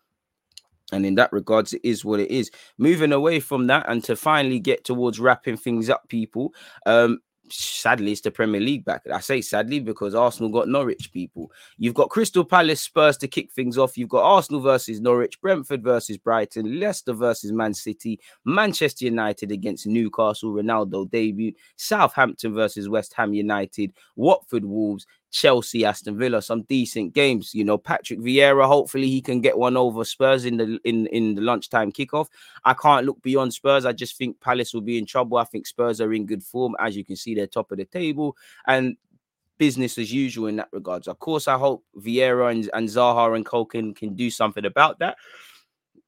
and 0.92 1.04
in 1.04 1.16
that 1.16 1.32
regards 1.32 1.72
it 1.72 1.80
is 1.84 2.04
what 2.04 2.20
it 2.20 2.30
is. 2.30 2.50
Moving 2.78 3.12
away 3.12 3.40
from 3.40 3.66
that 3.66 3.86
and 3.88 4.04
to 4.04 4.14
finally 4.14 4.60
get 4.60 4.84
towards 4.84 5.18
wrapping 5.18 5.56
things 5.56 5.90
up 5.90 6.08
people 6.08 6.54
um 6.86 7.18
sadly 7.50 8.12
it's 8.12 8.20
the 8.20 8.30
Premier 8.30 8.60
League 8.60 8.84
back. 8.84 9.02
I 9.12 9.20
say 9.20 9.40
sadly 9.40 9.80
because 9.80 10.14
Arsenal 10.14 10.50
got 10.50 10.68
Norwich 10.68 11.12
people. 11.12 11.50
You've 11.78 11.94
got 11.94 12.10
Crystal 12.10 12.44
Palace 12.44 12.80
Spurs 12.80 13.16
to 13.18 13.28
kick 13.28 13.52
things 13.52 13.78
off. 13.78 13.96
You've 13.96 14.08
got 14.08 14.24
Arsenal 14.24 14.60
versus 14.60 15.00
Norwich, 15.00 15.40
Brentford 15.40 15.82
versus 15.82 16.18
Brighton, 16.18 16.80
Leicester 16.80 17.12
versus 17.12 17.52
Man 17.52 17.74
City, 17.74 18.20
Manchester 18.44 19.04
United 19.04 19.52
against 19.52 19.86
Newcastle, 19.86 20.52
Ronaldo 20.52 21.10
debut, 21.10 21.52
Southampton 21.76 22.54
versus 22.54 22.88
West 22.88 23.14
Ham 23.14 23.34
United, 23.34 23.92
Watford 24.16 24.64
Wolves, 24.64 25.06
Chelsea, 25.30 25.84
Aston 25.84 26.18
Villa, 26.18 26.40
some 26.40 26.62
decent 26.62 27.12
games. 27.14 27.54
You 27.54 27.64
know, 27.64 27.78
Patrick 27.78 28.20
Vieira, 28.20 28.66
hopefully 28.66 29.08
he 29.08 29.20
can 29.20 29.40
get 29.40 29.58
one 29.58 29.76
over 29.76 30.04
Spurs 30.04 30.44
in 30.44 30.56
the 30.56 30.78
in 30.84 31.06
in 31.08 31.34
the 31.34 31.42
lunchtime 31.42 31.92
kickoff. 31.92 32.28
I 32.64 32.74
can't 32.74 33.06
look 33.06 33.20
beyond 33.22 33.52
Spurs. 33.52 33.84
I 33.84 33.92
just 33.92 34.16
think 34.16 34.40
Palace 34.40 34.72
will 34.72 34.80
be 34.80 34.98
in 34.98 35.06
trouble. 35.06 35.38
I 35.38 35.44
think 35.44 35.66
Spurs 35.66 36.00
are 36.00 36.12
in 36.12 36.26
good 36.26 36.42
form, 36.42 36.74
as 36.80 36.96
you 36.96 37.04
can 37.04 37.16
see, 37.16 37.34
they're 37.34 37.46
top 37.46 37.72
of 37.72 37.78
the 37.78 37.84
table, 37.84 38.36
and 38.66 38.96
business 39.58 39.98
as 39.98 40.12
usual 40.12 40.48
in 40.48 40.56
that 40.56 40.68
regards. 40.72 41.08
Of 41.08 41.18
course, 41.18 41.48
I 41.48 41.56
hope 41.56 41.84
Vieira 41.96 42.50
and, 42.50 42.68
and 42.74 42.88
Zaha 42.88 43.34
and 43.34 43.44
Cole 43.44 43.64
can, 43.64 43.94
can 43.94 44.14
do 44.14 44.30
something 44.30 44.64
about 44.64 44.98
that 44.98 45.16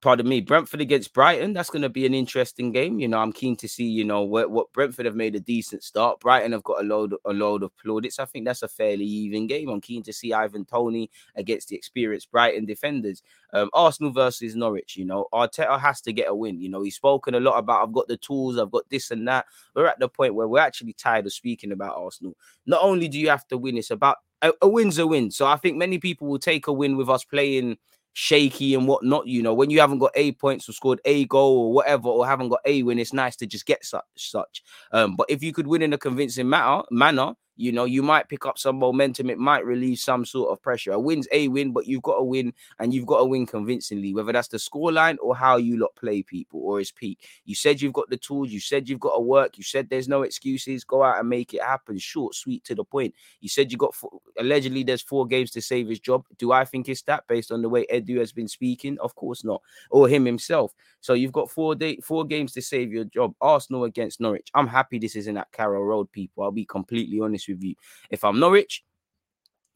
pardon 0.00 0.28
me, 0.28 0.40
Brentford 0.40 0.80
against 0.80 1.12
Brighton. 1.12 1.52
That's 1.52 1.70
going 1.70 1.82
to 1.82 1.88
be 1.88 2.06
an 2.06 2.14
interesting 2.14 2.70
game. 2.70 3.00
You 3.00 3.08
know, 3.08 3.18
I'm 3.18 3.32
keen 3.32 3.56
to 3.56 3.68
see, 3.68 3.84
you 3.84 4.04
know, 4.04 4.22
what, 4.22 4.50
what 4.50 4.72
Brentford 4.72 5.06
have 5.06 5.16
made 5.16 5.34
a 5.34 5.40
decent 5.40 5.82
start. 5.82 6.20
Brighton 6.20 6.52
have 6.52 6.62
got 6.62 6.80
a 6.80 6.84
load, 6.84 7.14
a 7.24 7.32
load 7.32 7.62
of 7.62 7.76
plaudits. 7.76 8.18
I 8.18 8.24
think 8.24 8.44
that's 8.44 8.62
a 8.62 8.68
fairly 8.68 9.04
even 9.04 9.46
game. 9.46 9.68
I'm 9.68 9.80
keen 9.80 10.02
to 10.04 10.12
see 10.12 10.32
Ivan 10.32 10.64
Toney 10.64 11.10
against 11.34 11.68
the 11.68 11.76
experienced 11.76 12.30
Brighton 12.30 12.64
defenders. 12.64 13.22
Um, 13.52 13.70
Arsenal 13.72 14.12
versus 14.12 14.54
Norwich. 14.54 14.96
You 14.96 15.04
know, 15.04 15.26
Arteta 15.32 15.80
has 15.80 16.00
to 16.02 16.12
get 16.12 16.28
a 16.28 16.34
win. 16.34 16.60
You 16.60 16.68
know, 16.68 16.82
he's 16.82 16.96
spoken 16.96 17.34
a 17.34 17.40
lot 17.40 17.58
about 17.58 17.82
I've 17.82 17.94
got 17.94 18.08
the 18.08 18.16
tools, 18.16 18.58
I've 18.58 18.70
got 18.70 18.88
this 18.90 19.10
and 19.10 19.26
that. 19.26 19.46
We're 19.74 19.86
at 19.86 19.98
the 19.98 20.08
point 20.08 20.34
where 20.34 20.48
we're 20.48 20.60
actually 20.60 20.92
tired 20.92 21.26
of 21.26 21.32
speaking 21.32 21.72
about 21.72 21.96
Arsenal. 21.96 22.36
Not 22.66 22.82
only 22.82 23.08
do 23.08 23.18
you 23.18 23.30
have 23.30 23.48
to 23.48 23.58
win, 23.58 23.76
it's 23.76 23.90
about 23.90 24.18
a, 24.42 24.52
a 24.62 24.68
win's 24.68 24.98
a 24.98 25.06
win. 25.06 25.30
So 25.30 25.46
I 25.46 25.56
think 25.56 25.76
many 25.76 25.98
people 25.98 26.28
will 26.28 26.38
take 26.38 26.66
a 26.68 26.72
win 26.72 26.96
with 26.96 27.08
us 27.08 27.24
playing 27.24 27.78
shaky 28.12 28.74
and 28.74 28.86
whatnot. 28.88 29.26
You 29.26 29.42
know, 29.42 29.54
when 29.54 29.70
you 29.70 29.80
haven't 29.80 29.98
got 29.98 30.12
a 30.14 30.32
points 30.32 30.68
or 30.68 30.72
scored 30.72 31.00
a 31.04 31.24
goal 31.26 31.68
or 31.68 31.72
whatever, 31.72 32.08
or 32.08 32.26
haven't 32.26 32.48
got 32.50 32.60
a 32.64 32.82
win, 32.82 32.98
it's 32.98 33.12
nice 33.12 33.36
to 33.36 33.46
just 33.46 33.66
get 33.66 33.84
such 33.84 34.04
such. 34.16 34.62
Um, 34.92 35.16
but 35.16 35.26
if 35.30 35.42
you 35.42 35.52
could 35.52 35.66
win 35.66 35.82
in 35.82 35.92
a 35.92 35.98
convincing 35.98 36.48
matter 36.48 36.82
manner, 36.90 37.34
you 37.58 37.72
know, 37.72 37.84
you 37.84 38.04
might 38.04 38.28
pick 38.28 38.46
up 38.46 38.56
some 38.56 38.76
momentum. 38.78 39.28
It 39.28 39.38
might 39.38 39.64
relieve 39.66 39.98
some 39.98 40.24
sort 40.24 40.52
of 40.52 40.62
pressure. 40.62 40.92
A 40.92 40.98
win's 40.98 41.26
a 41.32 41.48
win, 41.48 41.72
but 41.72 41.88
you've 41.88 42.02
got 42.02 42.18
to 42.18 42.22
win 42.22 42.52
and 42.78 42.94
you've 42.94 43.04
got 43.04 43.18
to 43.18 43.24
win 43.24 43.46
convincingly, 43.46 44.14
whether 44.14 44.32
that's 44.32 44.46
the 44.46 44.58
scoreline 44.58 45.16
or 45.20 45.34
how 45.34 45.56
you 45.56 45.76
lot 45.76 45.94
play 45.96 46.22
people 46.22 46.60
or 46.62 46.78
his 46.78 46.92
peak. 46.92 47.18
You 47.44 47.56
said 47.56 47.82
you've 47.82 47.92
got 47.92 48.08
the 48.10 48.16
tools, 48.16 48.50
you 48.50 48.60
said 48.60 48.88
you've 48.88 49.00
got 49.00 49.16
to 49.16 49.20
work, 49.20 49.58
you 49.58 49.64
said 49.64 49.90
there's 49.90 50.06
no 50.06 50.22
excuses. 50.22 50.84
Go 50.84 51.02
out 51.02 51.18
and 51.18 51.28
make 51.28 51.52
it 51.52 51.62
happen. 51.62 51.98
Short, 51.98 52.36
sweet, 52.36 52.62
to 52.64 52.76
the 52.76 52.84
point. 52.84 53.12
You 53.40 53.48
said 53.48 53.72
you 53.72 53.76
got 53.76 53.92
four, 53.92 54.20
allegedly 54.38 54.84
there's 54.84 55.02
four 55.02 55.26
games 55.26 55.50
to 55.50 55.60
save 55.60 55.88
his 55.88 55.98
job. 55.98 56.26
Do 56.38 56.52
I 56.52 56.64
think 56.64 56.88
it's 56.88 57.02
that 57.02 57.26
based 57.26 57.50
on 57.50 57.62
the 57.62 57.68
way 57.68 57.86
Edu 57.92 58.18
has 58.18 58.30
been 58.30 58.48
speaking? 58.48 58.98
Of 59.00 59.16
course 59.16 59.42
not, 59.42 59.62
or 59.90 60.08
him 60.08 60.24
himself. 60.24 60.72
So 61.00 61.14
you've 61.14 61.32
got 61.32 61.50
four 61.50 61.74
day 61.74 61.98
four 62.04 62.24
games 62.24 62.52
to 62.52 62.62
save 62.62 62.92
your 62.92 63.04
job. 63.04 63.34
Arsenal 63.40 63.82
against 63.82 64.20
Norwich. 64.20 64.48
I'm 64.54 64.68
happy 64.68 65.00
this 65.00 65.16
isn't 65.16 65.36
at 65.36 65.50
Carrow 65.50 65.82
Road, 65.82 66.12
people. 66.12 66.44
I'll 66.44 66.52
be 66.52 66.64
completely 66.64 67.20
honest 67.20 67.47
with 67.48 67.62
you. 67.62 67.74
If 68.10 68.24
I'm 68.24 68.38
Norwich, 68.38 68.84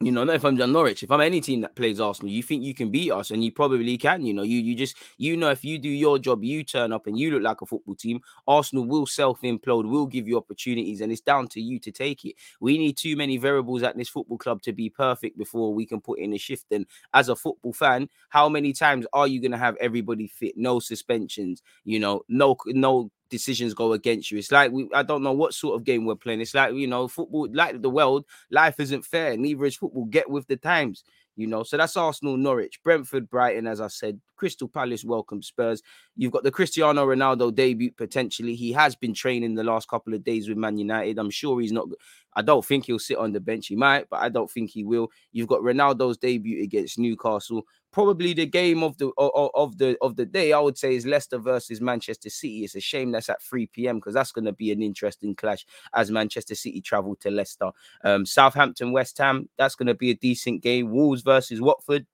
you 0.03 0.11
know, 0.11 0.23
not 0.23 0.35
if 0.35 0.43
I'm 0.43 0.57
John 0.57 0.73
Norwich, 0.73 1.03
if 1.03 1.11
I'm 1.11 1.21
any 1.21 1.39
team 1.39 1.61
that 1.61 1.75
plays 1.75 1.99
Arsenal, 1.99 2.31
you 2.31 2.43
think 2.43 2.63
you 2.63 2.73
can 2.73 2.89
beat 2.89 3.11
us, 3.11 3.31
and 3.31 3.43
you 3.43 3.51
probably 3.51 3.97
can. 3.97 4.25
You 4.25 4.33
know, 4.33 4.43
you 4.43 4.59
you 4.59 4.75
just 4.75 4.97
you 5.17 5.37
know 5.37 5.49
if 5.49 5.63
you 5.63 5.77
do 5.77 5.89
your 5.89 6.19
job, 6.19 6.43
you 6.43 6.63
turn 6.63 6.91
up 6.91 7.07
and 7.07 7.17
you 7.17 7.31
look 7.31 7.41
like 7.41 7.61
a 7.61 7.65
football 7.65 7.95
team. 7.95 8.19
Arsenal 8.47 8.85
will 8.85 9.05
self 9.05 9.41
implode, 9.41 9.89
will 9.89 10.05
give 10.05 10.27
you 10.27 10.37
opportunities, 10.37 11.01
and 11.01 11.11
it's 11.11 11.21
down 11.21 11.47
to 11.49 11.61
you 11.61 11.79
to 11.79 11.91
take 11.91 12.25
it. 12.25 12.35
We 12.59 12.77
need 12.77 12.97
too 12.97 13.15
many 13.15 13.37
variables 13.37 13.83
at 13.83 13.95
this 13.95 14.09
football 14.09 14.37
club 14.37 14.61
to 14.63 14.73
be 14.73 14.89
perfect 14.89 15.37
before 15.37 15.73
we 15.73 15.85
can 15.85 16.01
put 16.01 16.19
in 16.19 16.33
a 16.33 16.37
shift. 16.37 16.65
And 16.71 16.85
as 17.13 17.29
a 17.29 17.35
football 17.35 17.73
fan, 17.73 18.09
how 18.29 18.49
many 18.49 18.73
times 18.73 19.05
are 19.13 19.27
you 19.27 19.39
going 19.39 19.51
to 19.51 19.57
have 19.57 19.77
everybody 19.79 20.27
fit? 20.27 20.57
No 20.57 20.79
suspensions, 20.79 21.61
you 21.85 21.99
know, 21.99 22.23
no 22.27 22.57
no 22.67 23.09
decisions 23.33 23.73
go 23.73 23.93
against 23.93 24.29
you. 24.29 24.37
It's 24.37 24.51
like 24.51 24.71
we 24.71 24.87
I 24.93 25.01
don't 25.01 25.23
know 25.23 25.31
what 25.31 25.55
sort 25.55 25.75
of 25.75 25.83
game 25.83 26.05
we're 26.05 26.15
playing. 26.15 26.39
It's 26.39 26.53
like 26.53 26.73
you 26.75 26.87
know, 26.87 27.07
football, 27.07 27.47
like 27.51 27.81
the 27.81 27.89
world, 27.89 28.25
life 28.51 28.79
isn't 28.79 29.03
fair. 29.03 29.35
Neither 29.35 29.65
is 29.65 29.75
football. 29.75 30.05
Get 30.05 30.29
with 30.29 30.45
the 30.47 30.55
times, 30.55 31.03
you 31.35 31.47
know. 31.47 31.63
So 31.63 31.77
that's 31.77 31.97
Arsenal, 31.97 32.37
Norwich, 32.37 32.79
Brentford, 32.83 33.27
Brighton, 33.27 33.65
as 33.65 33.81
I 33.81 33.87
said, 33.87 34.21
Crystal 34.35 34.67
Palace 34.67 35.03
welcome 35.03 35.41
Spurs. 35.41 35.81
You've 36.15 36.31
got 36.31 36.43
the 36.43 36.51
Cristiano 36.51 37.05
Ronaldo 37.07 37.53
debut 37.53 37.91
potentially. 37.91 38.53
He 38.53 38.71
has 38.73 38.95
been 38.95 39.15
training 39.15 39.55
the 39.55 39.63
last 39.63 39.87
couple 39.87 40.13
of 40.13 40.23
days 40.23 40.47
with 40.47 40.57
Man 40.59 40.77
United. 40.77 41.17
I'm 41.17 41.31
sure 41.31 41.59
he's 41.59 41.71
not. 41.71 41.87
I 42.35 42.41
don't 42.41 42.65
think 42.65 42.85
he'll 42.85 42.99
sit 42.99 43.17
on 43.17 43.31
the 43.31 43.39
bench. 43.39 43.67
He 43.67 43.75
might, 43.75 44.09
but 44.09 44.21
I 44.21 44.29
don't 44.29 44.49
think 44.49 44.69
he 44.69 44.83
will. 44.83 45.09
You've 45.31 45.47
got 45.47 45.61
Ronaldo's 45.61 46.17
debut 46.17 46.63
against 46.63 46.99
Newcastle. 46.99 47.63
Probably 47.91 48.33
the 48.33 48.47
game 48.47 48.81
of 48.81 48.97
the 48.97 49.11
of, 49.17 49.77
the 49.77 49.95
of 50.01 50.15
the 50.15 50.25
day, 50.25 50.51
I 50.51 50.59
would 50.59 50.77
say, 50.77 50.95
is 50.95 51.05
Leicester 51.05 51.37
versus 51.37 51.79
Manchester 51.79 52.29
City. 52.29 52.63
It's 52.63 52.75
a 52.75 52.79
shame 52.79 53.11
that's 53.11 53.29
at 53.29 53.41
3 53.41 53.67
p.m. 53.67 53.97
because 53.97 54.15
that's 54.15 54.31
going 54.31 54.45
to 54.45 54.51
be 54.51 54.71
an 54.71 54.81
interesting 54.81 55.35
clash 55.35 55.65
as 55.93 56.09
Manchester 56.09 56.55
City 56.55 56.81
travel 56.81 57.15
to 57.17 57.29
Leicester. 57.29 57.71
Um, 58.03 58.25
Southampton, 58.25 58.93
West 58.93 59.17
Ham, 59.19 59.47
that's 59.57 59.75
going 59.75 59.87
to 59.87 59.93
be 59.93 60.09
a 60.09 60.15
decent 60.15 60.63
game. 60.63 60.89
Wolves 60.89 61.21
versus 61.21 61.61
Watford. 61.61 62.07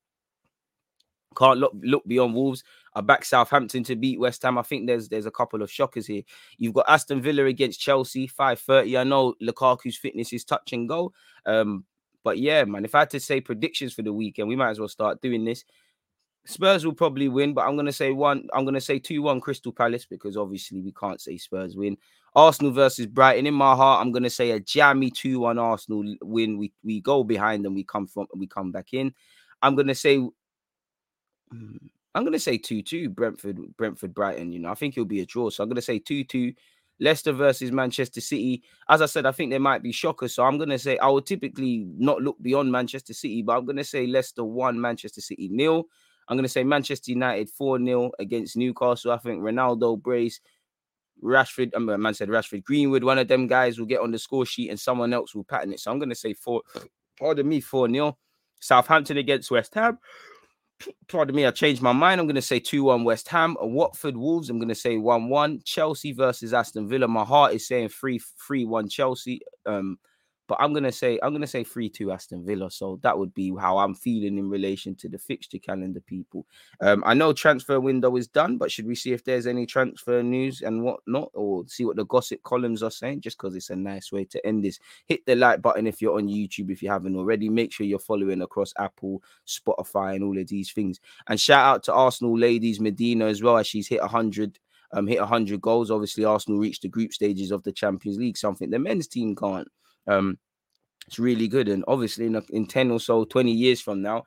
Can't 1.38 1.60
look 1.60 1.74
look 1.82 2.08
beyond 2.08 2.34
Wolves. 2.34 2.64
I 2.96 3.02
back 3.02 3.24
Southampton 3.24 3.84
to 3.84 3.96
beat 3.96 4.20
West 4.20 4.42
Ham. 4.44 4.58
I 4.58 4.64
think 4.64 4.88
there's 4.88 5.10
there's 5.10 5.28
a 5.28 5.32
couple 5.32 5.62
of 5.62 5.72
shockers 5.72 6.08
here. 6.08 6.24
You've 6.58 6.74
got 6.74 6.90
Aston 6.90 7.22
Villa 7.22 7.46
against 7.46 7.80
Chelsea, 7.80 8.28
5:30. 8.28 8.98
I 9.00 9.04
know 9.04 9.36
Lukaku's 9.42 9.98
fitness 9.98 10.34
is 10.34 10.44
touch 10.44 10.74
and 10.74 10.90
go. 10.90 11.14
Um, 11.46 11.86
but 12.24 12.40
yeah, 12.40 12.64
man, 12.66 12.86
if 12.86 12.96
I 12.96 13.00
had 13.00 13.12
to 13.12 13.20
say 13.20 13.42
predictions 13.42 13.94
for 13.94 14.02
the 14.02 14.12
weekend, 14.12 14.50
we 14.50 14.56
might 14.56 14.72
as 14.72 14.80
well 14.80 14.90
start 14.90 15.22
doing 15.22 15.46
this. 15.46 15.64
Spurs 16.46 16.84
will 16.86 16.94
probably 16.94 17.28
win, 17.28 17.54
but 17.54 17.66
I'm 17.66 17.76
gonna 17.76 17.92
say 17.92 18.12
one. 18.12 18.48
I'm 18.54 18.66
gonna 18.66 18.82
say 18.82 18.98
two-one 18.98 19.40
Crystal 19.40 19.72
Palace 19.72 20.06
because 20.06 20.36
obviously 20.36 20.82
we 20.82 20.92
can't 20.92 21.22
say 21.22 21.38
Spurs 21.38 21.76
win. 21.76 21.96
Arsenal 22.36 22.72
versus 22.72 23.06
Brighton. 23.06 23.46
In 23.46 23.54
my 23.54 23.76
heart, 23.76 24.02
I'm 24.02 24.12
gonna 24.12 24.30
say 24.30 24.52
a 24.52 24.60
jammy 24.60 25.12
two-one 25.12 25.60
Arsenal 25.60 26.16
win. 26.22 26.58
We 26.58 26.74
we 26.84 27.02
go 27.02 27.24
behind 27.24 27.66
and 27.66 27.76
we 27.76 27.84
come 27.84 28.08
from 28.08 28.26
we 28.36 28.48
come 28.48 28.72
back 28.72 28.94
in. 28.94 29.14
I'm 29.62 29.76
gonna 29.76 29.96
say. 29.96 30.28
Hmm, 31.52 31.78
I'm 32.16 32.24
gonna 32.24 32.40
say 32.40 32.58
two-two 32.58 33.10
Brentford 33.10 33.76
Brentford 33.78 34.14
Brighton. 34.14 34.52
You 34.52 34.60
know, 34.60 34.70
I 34.70 34.76
think 34.76 34.96
it'll 34.96 35.06
be 35.06 35.22
a 35.22 35.26
draw. 35.26 35.50
So 35.50 35.64
I'm 35.64 35.70
gonna 35.70 35.82
say 35.82 36.00
two-two. 36.00 36.54
Leicester 37.00 37.32
versus 37.32 37.72
Manchester 37.72 38.22
City. 38.22 38.64
As 38.90 39.02
I 39.02 39.06
said, 39.06 39.26
I 39.26 39.32
think 39.32 39.52
there 39.52 39.60
might 39.60 39.82
be 39.82 39.92
shockers. 39.92 40.36
So 40.36 40.44
I'm 40.44 40.58
going 40.58 40.70
to 40.70 40.80
say 40.80 40.98
I 40.98 41.08
would 41.08 41.26
typically 41.26 41.88
not 41.98 42.22
look 42.22 42.36
beyond 42.42 42.72
Manchester 42.72 43.14
City, 43.14 43.42
but 43.42 43.58
I'm 43.58 43.66
going 43.66 43.78
to 43.78 43.84
say 43.84 44.06
Leicester 44.06 44.44
1, 44.44 44.80
Manchester 44.80 45.22
City 45.22 45.48
nil. 45.50 45.86
I'm 46.28 46.36
going 46.38 46.44
to 46.44 46.50
say 46.50 46.64
Manchester 46.64 47.12
United 47.12 47.50
4 47.50 47.80
0 47.80 48.12
against 48.20 48.58
Newcastle. 48.58 49.12
I 49.12 49.18
think 49.18 49.42
Ronaldo, 49.42 50.02
Brace, 50.02 50.42
Rashford, 51.24 51.72
I 51.76 51.80
mean, 51.80 52.02
man 52.02 52.14
said 52.14 52.30
Rashford, 52.30 52.64
Greenwood, 52.64 53.04
one 53.04 53.18
of 53.18 53.28
them 53.28 53.48
guys 53.48 53.80
will 53.80 53.86
get 53.86 54.02
on 54.02 54.12
the 54.12 54.20
score 54.20 54.46
sheet 54.46 54.70
and 54.70 54.80
someone 54.80 55.14
else 55.14 55.34
will 55.34 55.44
pattern 55.44 55.74
it. 55.74 55.80
So 55.80 55.92
I'm 55.92 56.00
going 56.00 56.10
to 56.10 56.16
say 56.16 56.34
4, 56.34 56.62
pardon 57.18 57.48
me, 57.48 57.62
4 57.62 57.90
0. 57.90 58.18
Southampton 58.62 59.18
against 59.18 59.50
West 59.52 59.74
Ham. 59.76 59.98
Pardon 61.08 61.36
me, 61.36 61.46
I 61.46 61.52
changed 61.52 61.82
my 61.82 61.92
mind. 61.92 62.20
I'm 62.20 62.28
going 62.28 62.36
to 62.36 62.42
say 62.42 62.60
2 62.60 62.84
1 62.84 63.04
West 63.04 63.28
Ham. 63.30 63.58
Watford 63.60 64.18
Wolves, 64.18 64.50
I'm 64.50 64.60
going 64.60 64.70
to 64.70 64.76
say 64.76 64.98
1 64.98 65.30
1. 65.30 65.62
Chelsea 65.64 66.12
versus 66.12 66.54
Aston 66.54 66.88
Villa. 66.88 67.08
My 67.08 67.24
heart 67.24 67.54
is 67.54 67.68
saying 67.68 67.90
3 67.90 68.20
3 68.48 68.66
1 68.66 68.90
Chelsea. 68.90 69.42
Um, 69.66 70.00
but 70.50 70.58
I'm 70.60 70.74
gonna 70.74 70.92
say 70.92 71.20
I'm 71.22 71.32
gonna 71.32 71.48
say 71.48 71.64
three 71.64 71.90
two 71.90 72.12
Aston 72.12 72.44
Villa. 72.44 72.72
So 72.72 73.00
that 73.04 73.18
would 73.18 73.34
be 73.36 73.54
how 73.58 73.78
I'm 73.78 73.94
feeling 73.94 74.40
in 74.40 74.50
relation 74.50 74.96
to 74.96 75.08
the 75.08 75.20
fixture 75.20 75.60
calendar, 75.60 76.02
people. 76.02 76.48
Um, 76.82 77.04
I 77.06 77.14
know 77.14 77.32
transfer 77.32 77.80
window 77.80 78.18
is 78.18 78.28
done, 78.28 78.58
but 78.58 78.72
should 78.72 78.88
we 78.88 78.96
see 78.96 79.14
if 79.14 79.24
there's 79.24 79.46
any 79.46 79.68
transfer 79.68 80.24
news 80.24 80.64
and 80.64 80.84
whatnot, 80.84 81.30
or 81.36 81.66
see 81.68 81.86
what 81.86 81.98
the 81.98 82.06
gossip 82.06 82.42
columns 82.42 82.82
are 82.82 82.90
saying? 82.90 83.22
Just 83.22 83.38
because 83.38 83.56
it's 83.56 83.70
a 83.70 83.76
nice 83.76 84.12
way 84.12 84.26
to 84.26 84.44
end 84.46 84.64
this. 84.66 84.80
Hit 85.06 85.24
the 85.28 85.36
like 85.36 85.62
button 85.62 85.86
if 85.86 86.02
you're 86.02 86.18
on 86.18 86.28
YouTube 86.28 86.72
if 86.72 86.82
you 86.82 86.90
haven't 86.90 87.16
already. 87.16 87.48
Make 87.48 87.72
sure 87.72 87.86
you're 87.86 88.00
following 88.00 88.42
across 88.42 88.74
Apple, 88.80 89.22
Spotify, 89.46 90.16
and 90.16 90.24
all 90.24 90.38
of 90.38 90.48
these 90.48 90.72
things. 90.72 91.00
And 91.28 91.40
shout 91.40 91.66
out 91.66 91.84
to 91.84 91.94
Arsenal 91.94 92.36
ladies 92.36 92.80
Miedema 92.80 93.30
as 93.30 93.44
well 93.44 93.58
as 93.60 93.68
she's 93.68 93.88
hit 93.88 94.02
hundred 94.02 94.58
um, 94.94 95.06
hit 95.06 95.20
100 95.20 95.62
goals. 95.62 95.92
Obviously, 95.92 96.26
Arsenal 96.26 96.60
reached 96.60 96.82
the 96.82 96.88
group 96.88 97.14
stages 97.14 97.52
of 97.52 97.62
the 97.62 97.72
Champions 97.72 98.18
League, 98.18 98.38
something 98.38 98.72
the 98.72 98.80
men's 98.80 99.08
team 99.08 99.36
can't. 99.36 99.68
Um, 100.08 100.38
it's 101.08 101.20
really 101.20 101.48
good, 101.48 101.68
and 101.68 101.84
obviously, 101.88 102.28
in, 102.28 102.42
in 102.52 102.68
ten 102.68 102.92
or 102.92 103.00
so, 103.00 103.26
twenty 103.26 103.52
years 103.52 103.82
from 103.82 104.02
now, 104.02 104.26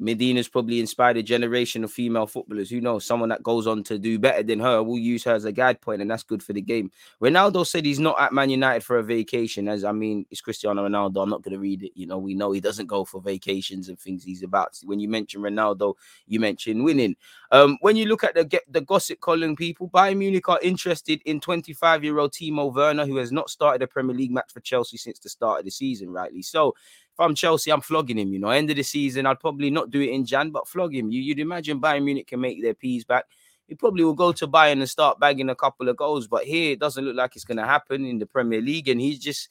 Miedema's 0.00 0.48
probably 0.48 0.80
inspired 0.80 1.16
a 1.16 1.22
generation 1.22 1.84
of 1.84 1.92
female 1.92 2.26
footballers. 2.26 2.68
Who 2.68 2.80
knows? 2.80 3.06
Someone 3.06 3.28
that 3.28 3.44
goes 3.44 3.66
on 3.66 3.84
to 3.84 3.98
do 3.98 4.18
better 4.18 4.42
than 4.42 4.58
her 4.58 4.82
will 4.82 4.98
use 4.98 5.22
her 5.24 5.34
as 5.34 5.44
a 5.44 5.52
guide 5.52 5.80
point, 5.80 6.02
and 6.02 6.10
that's 6.10 6.24
good 6.24 6.42
for 6.42 6.52
the 6.52 6.60
game. 6.60 6.90
Ronaldo 7.22 7.64
said 7.64 7.84
he's 7.84 8.00
not 8.00 8.20
at 8.20 8.32
Man 8.32 8.50
United 8.50 8.82
for 8.82 8.98
a 8.98 9.04
vacation. 9.04 9.68
As 9.68 9.84
I 9.84 9.92
mean, 9.92 10.26
it's 10.30 10.40
Cristiano 10.40 10.88
Ronaldo. 10.88 11.22
I'm 11.22 11.30
not 11.30 11.42
going 11.42 11.54
to 11.54 11.60
read 11.60 11.84
it. 11.84 11.92
You 11.94 12.06
know, 12.06 12.18
we 12.18 12.34
know 12.34 12.50
he 12.50 12.60
doesn't 12.60 12.86
go 12.86 13.04
for 13.04 13.20
vacations 13.20 13.88
and 13.88 13.98
things. 13.98 14.24
He's 14.24 14.42
about 14.42 14.78
when 14.84 14.98
you 14.98 15.08
mention 15.08 15.42
Ronaldo, 15.42 15.94
you 16.26 16.40
mention 16.40 16.82
winning. 16.82 17.14
Um, 17.52 17.78
when 17.80 17.94
you 17.94 18.06
look 18.06 18.24
at 18.24 18.34
the 18.34 18.60
the 18.68 18.80
gossip 18.80 19.20
column, 19.20 19.54
people 19.54 19.88
Bayern 19.88 20.16
Munich 20.16 20.48
are 20.48 20.58
interested 20.60 21.22
in 21.24 21.38
25 21.38 22.02
year 22.02 22.18
old 22.18 22.32
Timo 22.32 22.74
Werner, 22.74 23.06
who 23.06 23.16
has 23.16 23.30
not 23.30 23.48
started 23.48 23.82
a 23.82 23.86
Premier 23.86 24.16
League 24.16 24.32
match 24.32 24.52
for 24.52 24.60
Chelsea 24.60 24.96
since 24.96 25.20
the 25.20 25.28
start 25.28 25.60
of 25.60 25.64
the 25.64 25.70
season. 25.70 26.10
Rightly 26.10 26.42
so 26.42 26.74
if 27.14 27.20
I'm 27.20 27.34
Chelsea, 27.36 27.70
I'm 27.70 27.80
flogging 27.80 28.18
him. 28.18 28.32
You 28.32 28.40
know, 28.40 28.48
end 28.48 28.70
of 28.70 28.76
the 28.76 28.82
season, 28.82 29.24
I'd 29.24 29.38
probably 29.38 29.70
not 29.70 29.90
do 29.90 30.00
it 30.00 30.10
in 30.10 30.26
Jan, 30.26 30.50
but 30.50 30.66
flog 30.66 30.92
him. 30.92 31.12
You, 31.12 31.22
you'd 31.22 31.38
imagine 31.38 31.80
Bayern 31.80 32.02
Munich 32.02 32.26
can 32.26 32.40
make 32.40 32.60
their 32.60 32.74
peas 32.74 33.04
back. 33.04 33.26
He 33.68 33.76
probably 33.76 34.02
will 34.02 34.14
go 34.14 34.32
to 34.32 34.48
Bayern 34.48 34.72
and 34.72 34.90
start 34.90 35.20
bagging 35.20 35.48
a 35.48 35.54
couple 35.54 35.88
of 35.88 35.96
goals, 35.96 36.26
but 36.26 36.42
here 36.42 36.72
it 36.72 36.80
doesn't 36.80 37.04
look 37.04 37.14
like 37.14 37.36
it's 37.36 37.44
going 37.44 37.58
to 37.58 37.66
happen 37.66 38.04
in 38.04 38.18
the 38.18 38.26
Premier 38.26 38.60
League. 38.60 38.88
And 38.88 39.00
he's 39.00 39.20
just, 39.20 39.48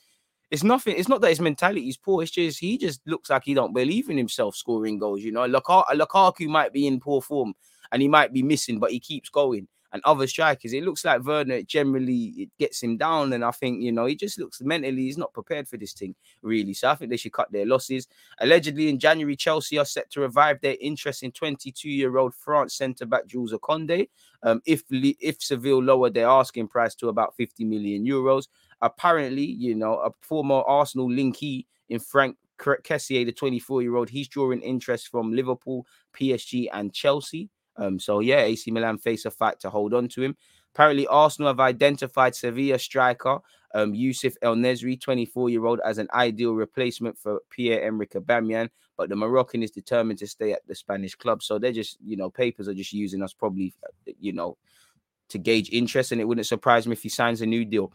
it's 0.52 0.62
nothing. 0.62 0.95
It's 0.97 1.08
not 1.08 1.21
that 1.21 1.30
his 1.30 1.39
mentality 1.39 1.88
is 1.88 1.95
poor. 1.95 2.21
It's 2.21 2.32
just 2.32 2.60
he 2.60 2.78
just 2.78 2.99
looks 3.08 3.30
like 3.30 3.45
he 3.45 3.54
don't 3.54 3.73
believe 3.73 4.10
in 4.10 4.17
himself 4.17 4.58
scoring 4.58 4.99
goals. 4.99 5.21
You 5.21 5.32
know, 5.32 5.47
Lukaku 5.47 6.47
might 6.47 6.73
be 6.73 6.86
in 6.86 6.99
poor 6.99 7.21
form 7.21 7.56
and 7.93 8.02
he 8.02 8.10
might 8.10 8.34
be 8.34 8.43
missing, 8.43 8.78
but 8.78 8.91
he 8.91 8.99
keeps 8.99 9.30
going 9.30 9.69
and 9.94 10.02
other 10.06 10.28
strikers. 10.28 10.74
It 10.74 10.84
looks 10.84 11.06
like 11.06 11.24
Werner 11.24 11.62
generally 11.62 12.34
it 12.36 12.50
gets 12.60 12.82
him 12.82 12.98
down, 12.98 13.32
and 13.32 13.46
I 13.46 13.52
think 13.52 13.82
you 13.82 13.92
know 13.92 14.06
he 14.06 14.16
just 14.16 14.40
looks 14.40 14.60
mentally 14.62 15.04
he's 15.04 15.18
not 15.18 15.34
prepared 15.34 15.68
for 15.68 15.78
this 15.78 15.94
thing 15.94 16.16
really. 16.42 16.74
So 16.74 16.90
I 16.90 16.96
think 16.96 17.12
they 17.12 17.18
should 17.18 17.34
cut 17.34 17.52
their 17.52 17.66
losses. 17.66 18.08
Allegedly 18.40 18.90
in 18.90 19.00
January, 19.00 19.36
Chelsea 19.36 19.78
are 19.78 19.86
set 19.86 20.10
to 20.12 20.22
revive 20.22 20.60
their 20.62 20.76
interest 20.82 21.24
in 21.24 21.32
22-year-old 21.32 22.34
France 22.34 22.76
centre 22.76 23.06
back 23.06 23.28
Jules 23.28 23.54
Koundé. 23.54 24.10
Um, 24.42 24.62
if 24.66 24.84
if 24.92 25.42
Seville 25.42 25.82
lower 25.82 26.10
their 26.10 26.28
asking 26.28 26.68
price 26.68 26.96
to 26.96 27.10
about 27.10 27.36
50 27.38 27.64
million 27.64 28.06
euros, 28.06 28.48
apparently 28.82 29.46
you 29.46 29.76
know 29.76 30.00
a 30.00 30.12
former 30.22 30.62
Arsenal 30.68 31.08
linky 31.08 31.66
in 31.90 32.00
Frank 32.00 32.36
Kessié, 32.60 33.26
the 33.26 33.32
24 33.32 33.82
year 33.82 33.96
old, 33.96 34.10
he's 34.10 34.28
drawing 34.28 34.62
interest 34.62 35.10
from 35.10 35.34
Liverpool, 35.34 35.86
PSG, 36.18 36.68
and 36.74 36.94
Chelsea. 36.94 37.50
Um, 37.78 38.00
so 38.00 38.20
yeah, 38.20 38.42
AC 38.42 38.70
Milan 38.72 38.98
face 38.98 39.26
a 39.26 39.32
fight 39.32 39.60
to 39.62 39.70
hold 39.70 39.94
on 39.94 40.08
to 40.10 40.22
him. 40.22 40.36
Apparently, 40.74 41.06
Arsenal 41.08 41.50
have 41.50 41.60
identified 41.60 42.36
Sevilla 42.36 42.80
striker 42.80 43.40
um, 43.74 43.94
Youssef 43.94 44.36
El-Nesyri, 44.42 45.00
24 45.00 45.50
year 45.50 45.66
old, 45.66 45.80
as 45.84 45.98
an 45.98 46.08
ideal 46.14 46.54
replacement 46.54 47.18
for 47.18 47.42
Pierre 47.50 47.82
Emerick 47.82 48.12
Aubameyang. 48.12 48.70
But 48.98 49.10
the 49.10 49.16
Moroccan 49.16 49.64
is 49.64 49.72
determined 49.72 50.20
to 50.20 50.28
stay 50.28 50.54
at 50.54 50.66
the 50.68 50.76
Spanish 50.76 51.16
club. 51.16 51.42
So 51.42 51.58
they're 51.58 51.72
just, 51.72 51.98
you 52.04 52.16
know, 52.16 52.30
papers 52.30 52.68
are 52.68 52.76
just 52.76 52.94
using 52.94 53.24
us 53.24 53.34
probably, 53.34 53.74
you 54.20 54.34
know, 54.34 54.58
to 55.30 55.40
gauge 55.40 55.70
interest. 55.72 56.12
And 56.12 56.22
it 56.22 56.26
wouldn't 56.26 56.46
surprise 56.46 56.86
me 56.86 56.94
if 56.94 57.02
he 57.02 57.10
signs 57.10 57.42
a 57.42 57.48
new 57.48 57.66
deal. 57.66 57.92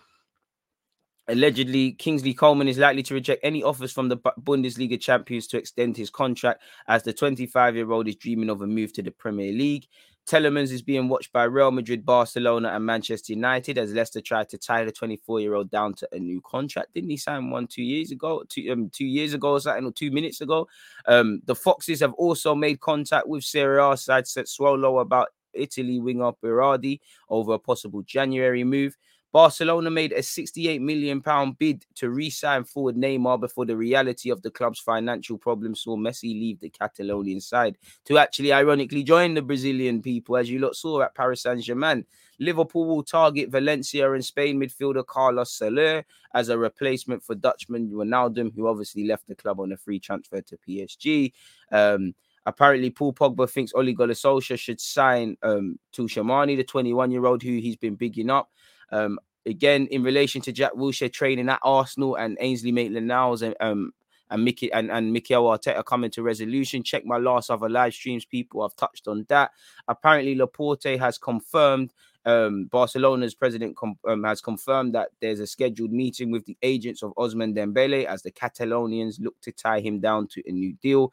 Allegedly, 1.29 1.93
Kingsley 1.93 2.33
Coman 2.33 2.69
is 2.69 2.79
likely 2.79 3.03
to 3.03 3.15
reject 3.15 3.41
any 3.45 3.63
offers 3.63 3.93
from 3.93 4.09
the 4.09 4.17
Bundesliga 4.17 4.99
champions 4.99 5.47
to 5.49 5.59
extend 5.59 5.95
his 5.95 6.09
contract 6.09 6.63
as 6.87 7.03
the 7.03 7.13
25 7.13 7.77
year 7.77 7.91
old 7.91 8.09
is 8.09 8.17
dreaming 8.17 8.49
of 8.49 8.63
a 8.63 8.67
move 8.67 8.95
to 8.95 9.03
the 9.03 9.11
Premier 9.11 9.53
League. 9.53 9.87
Tielemans 10.27 10.73
is 10.73 10.83
being 10.83 11.09
watched 11.09 11.33
by 11.33 11.45
Real 11.45 11.71
Madrid, 11.71 12.05
Barcelona, 12.05 12.69
and 12.69 12.85
Manchester 12.85 13.33
United 13.33 13.79
as 13.79 13.93
Leicester 13.93 14.21
tried 14.23 14.49
to 14.51 14.59
tie 14.59 14.85
the 14.85 14.93
24 14.93 15.41
year 15.41 15.55
old 15.55 15.71
down 15.71 15.95
to 15.95 16.09
a 16.13 16.19
new 16.19 16.41
contract. 16.43 16.95
Didn't 16.95 17.11
he 17.11 17.17
sign 17.19 17.51
one 17.51 17.67
two 17.67 17.83
years 17.83 18.11
ago? 18.11 18.43
Two, 18.49 18.71
um, 18.71 18.91
two 18.91 19.07
years 19.07 19.35
ago 19.35 19.53
or 19.53 19.61
something, 19.61 19.87
or 19.87 19.93
two 19.93 20.11
minutes 20.11 20.41
ago? 20.41 20.67
Um, 21.07 21.43
the 21.45 21.55
Foxes 21.55 22.01
have 22.01 22.15
also 22.15 22.55
made 22.55 22.81
contact 22.81 23.27
with 23.27 23.45
Serie 23.45 23.83
A 23.83 23.97
side 23.99 24.25
Sassuolo 24.25 25.01
about 25.01 25.29
Italy 25.53 25.99
winger 25.99 26.33
Berardi 26.43 27.01
over 27.29 27.55
a 27.55 27.59
possible 27.59 28.03
January 28.03 28.65
move. 28.65 28.97
Barcelona 29.33 29.91
made 29.91 30.13
a 30.13 30.23
68 30.23 30.81
million 30.81 31.21
pound 31.21 31.59
bid 31.59 31.85
to 31.97 32.11
re-sign 32.11 32.65
forward 32.65 32.97
Neymar 32.97 33.41
before 33.41 33.67
the 33.67 33.77
reality 33.77 34.31
of 34.31 34.41
the 34.43 34.51
club's 34.51 34.81
financial 34.81 35.37
problems 35.37 35.83
saw 35.83 35.97
Messi 35.97 36.33
leave 36.33 36.61
the 36.61 36.71
Catalonian 36.71 37.41
side 37.41 37.77
to 38.07 38.19
actually 38.19 38.53
ironically 38.53 39.03
join 39.03 39.35
the 39.35 39.43
Brazilian 39.43 40.01
people, 40.01 40.37
as 40.37 40.49
you 40.49 40.59
lot 40.59 40.77
saw 40.77 41.03
at 41.03 41.15
Paris 41.15 41.43
Saint-Germain. 41.43 42.07
Liverpool 42.39 42.87
will 42.87 43.03
target 43.03 43.51
Valencia 43.51 44.11
and 44.13 44.25
Spain 44.25 44.59
midfielder 44.59 45.05
Carlos 45.05 45.53
Soler 45.53 46.05
as 46.35 46.49
a 46.49 46.57
replacement 46.57 47.23
for 47.23 47.35
Dutchman 47.35 47.91
Wijnaldum, 47.91 48.55
who 48.55 48.69
obviously 48.69 49.07
left 49.07 49.27
the 49.27 49.35
club 49.35 49.61
on 49.61 49.73
a 49.73 49.77
free 49.77 49.99
transfer 49.99 50.41
to 50.41 50.59
PSG. 50.67 51.33
Um, 51.71 52.15
Apparently, 52.47 52.89
Paul 52.89 53.13
Pogba 53.13 53.51
thinks 53.51 53.75
Ole 53.75 53.93
Gunnar 53.93 54.15
Solskjaer 54.15 54.59
should 54.59 54.81
sign 54.81 55.37
um, 55.43 55.79
Tchouameni, 55.93 56.57
the 56.57 56.65
21-year-old 56.65 57.43
who 57.43 57.59
he's 57.59 57.77
been 57.77 57.95
bigging 57.95 58.31
up. 58.31 58.51
Um, 58.91 59.19
again, 59.47 59.87
in 59.91 60.03
relation 60.03 60.41
to 60.43 60.53
Jack 60.53 60.73
Wilshere 60.73 61.13
training 61.13 61.49
at 61.49 61.61
Arsenal 61.63 62.17
and 62.17 62.37
Ainsley 62.41 62.73
Maitland-Niles 62.73 63.43
and 63.43 63.55
um 63.61 63.93
and 64.31 64.45
Mickey 64.45 64.71
and, 64.73 64.91
and 64.91 65.13
Mikel 65.13 65.45
Arteta 65.45 65.85
coming 65.85 66.11
to 66.11 66.23
resolution. 66.23 66.83
Check 66.83 67.05
my 67.05 67.17
last 67.17 67.51
other 67.51 67.69
live 67.69 67.95
streams, 67.95 68.25
people. 68.25 68.63
I've 68.63 68.77
touched 68.77 69.09
on 69.09 69.25
that. 69.29 69.53
Apparently, 69.89 70.37
Laporta 70.37 70.99
has 70.99 71.19
confirmed 71.19 71.95
um, 72.25 72.69
Barcelona's 72.71 73.35
president 73.35 73.77
com- 73.77 73.99
um, 74.07 74.25
has 74.25 74.41
confirmed 74.41 74.95
that 74.95 75.09
there's 75.21 75.41
a 75.41 75.47
scheduled 75.47 75.93
meeting 75.93 76.31
with 76.31 76.45
the 76.45 76.59
agents 76.63 77.03
of 77.03 77.15
Ousmane 77.15 77.57
Dembele 77.57 78.05
as 78.05 78.23
the 78.23 78.31
Catalonians 78.31 79.19
look 79.19 79.41
to 79.41 79.53
tie 79.53 79.81
him 79.81 79.99
down 80.01 80.27
to 80.29 80.43
a 80.47 80.53
new 80.53 80.75
deal. 80.83 81.13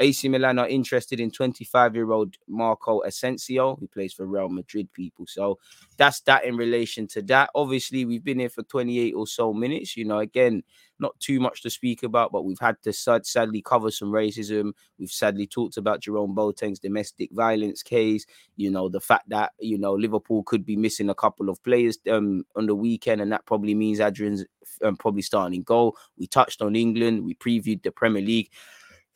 AC 0.00 0.28
Milan 0.28 0.58
are 0.58 0.68
interested 0.68 1.20
in 1.20 1.30
25 1.30 1.94
year 1.94 2.10
old 2.10 2.36
Marco 2.48 3.02
Asensio, 3.02 3.76
who 3.76 3.86
plays 3.86 4.12
for 4.12 4.26
Real 4.26 4.48
Madrid 4.48 4.92
people. 4.92 5.26
So 5.26 5.58
that's 5.96 6.20
that 6.22 6.44
in 6.44 6.56
relation 6.56 7.06
to 7.08 7.22
that. 7.22 7.50
Obviously, 7.54 8.04
we've 8.04 8.24
been 8.24 8.38
here 8.38 8.48
for 8.48 8.62
28 8.62 9.12
or 9.12 9.26
so 9.26 9.52
minutes. 9.52 9.96
You 9.96 10.04
know, 10.04 10.18
again, 10.18 10.62
not 10.98 11.18
too 11.20 11.40
much 11.40 11.62
to 11.62 11.70
speak 11.70 12.02
about, 12.02 12.32
but 12.32 12.44
we've 12.44 12.58
had 12.58 12.82
to 12.82 12.92
sad, 12.92 13.26
sadly 13.26 13.62
cover 13.62 13.90
some 13.90 14.10
racism. 14.10 14.72
We've 14.98 15.10
sadly 15.10 15.46
talked 15.46 15.76
about 15.76 16.00
Jerome 16.00 16.34
Boateng's 16.34 16.78
domestic 16.78 17.30
violence 17.32 17.82
case. 17.82 18.24
You 18.56 18.70
know, 18.70 18.88
the 18.88 19.00
fact 19.00 19.28
that, 19.28 19.52
you 19.58 19.78
know, 19.78 19.92
Liverpool 19.92 20.42
could 20.44 20.64
be 20.64 20.76
missing 20.76 21.10
a 21.10 21.14
couple 21.14 21.48
of 21.48 21.62
players 21.62 21.98
um, 22.10 22.44
on 22.56 22.66
the 22.66 22.74
weekend, 22.74 23.20
and 23.20 23.32
that 23.32 23.46
probably 23.46 23.74
means 23.74 24.00
Adrian's 24.00 24.44
um, 24.82 24.96
probably 24.96 25.22
starting 25.22 25.56
in 25.56 25.62
goal. 25.62 25.96
We 26.18 26.26
touched 26.26 26.62
on 26.62 26.76
England. 26.76 27.24
We 27.24 27.34
previewed 27.34 27.82
the 27.82 27.90
Premier 27.90 28.22
League. 28.22 28.50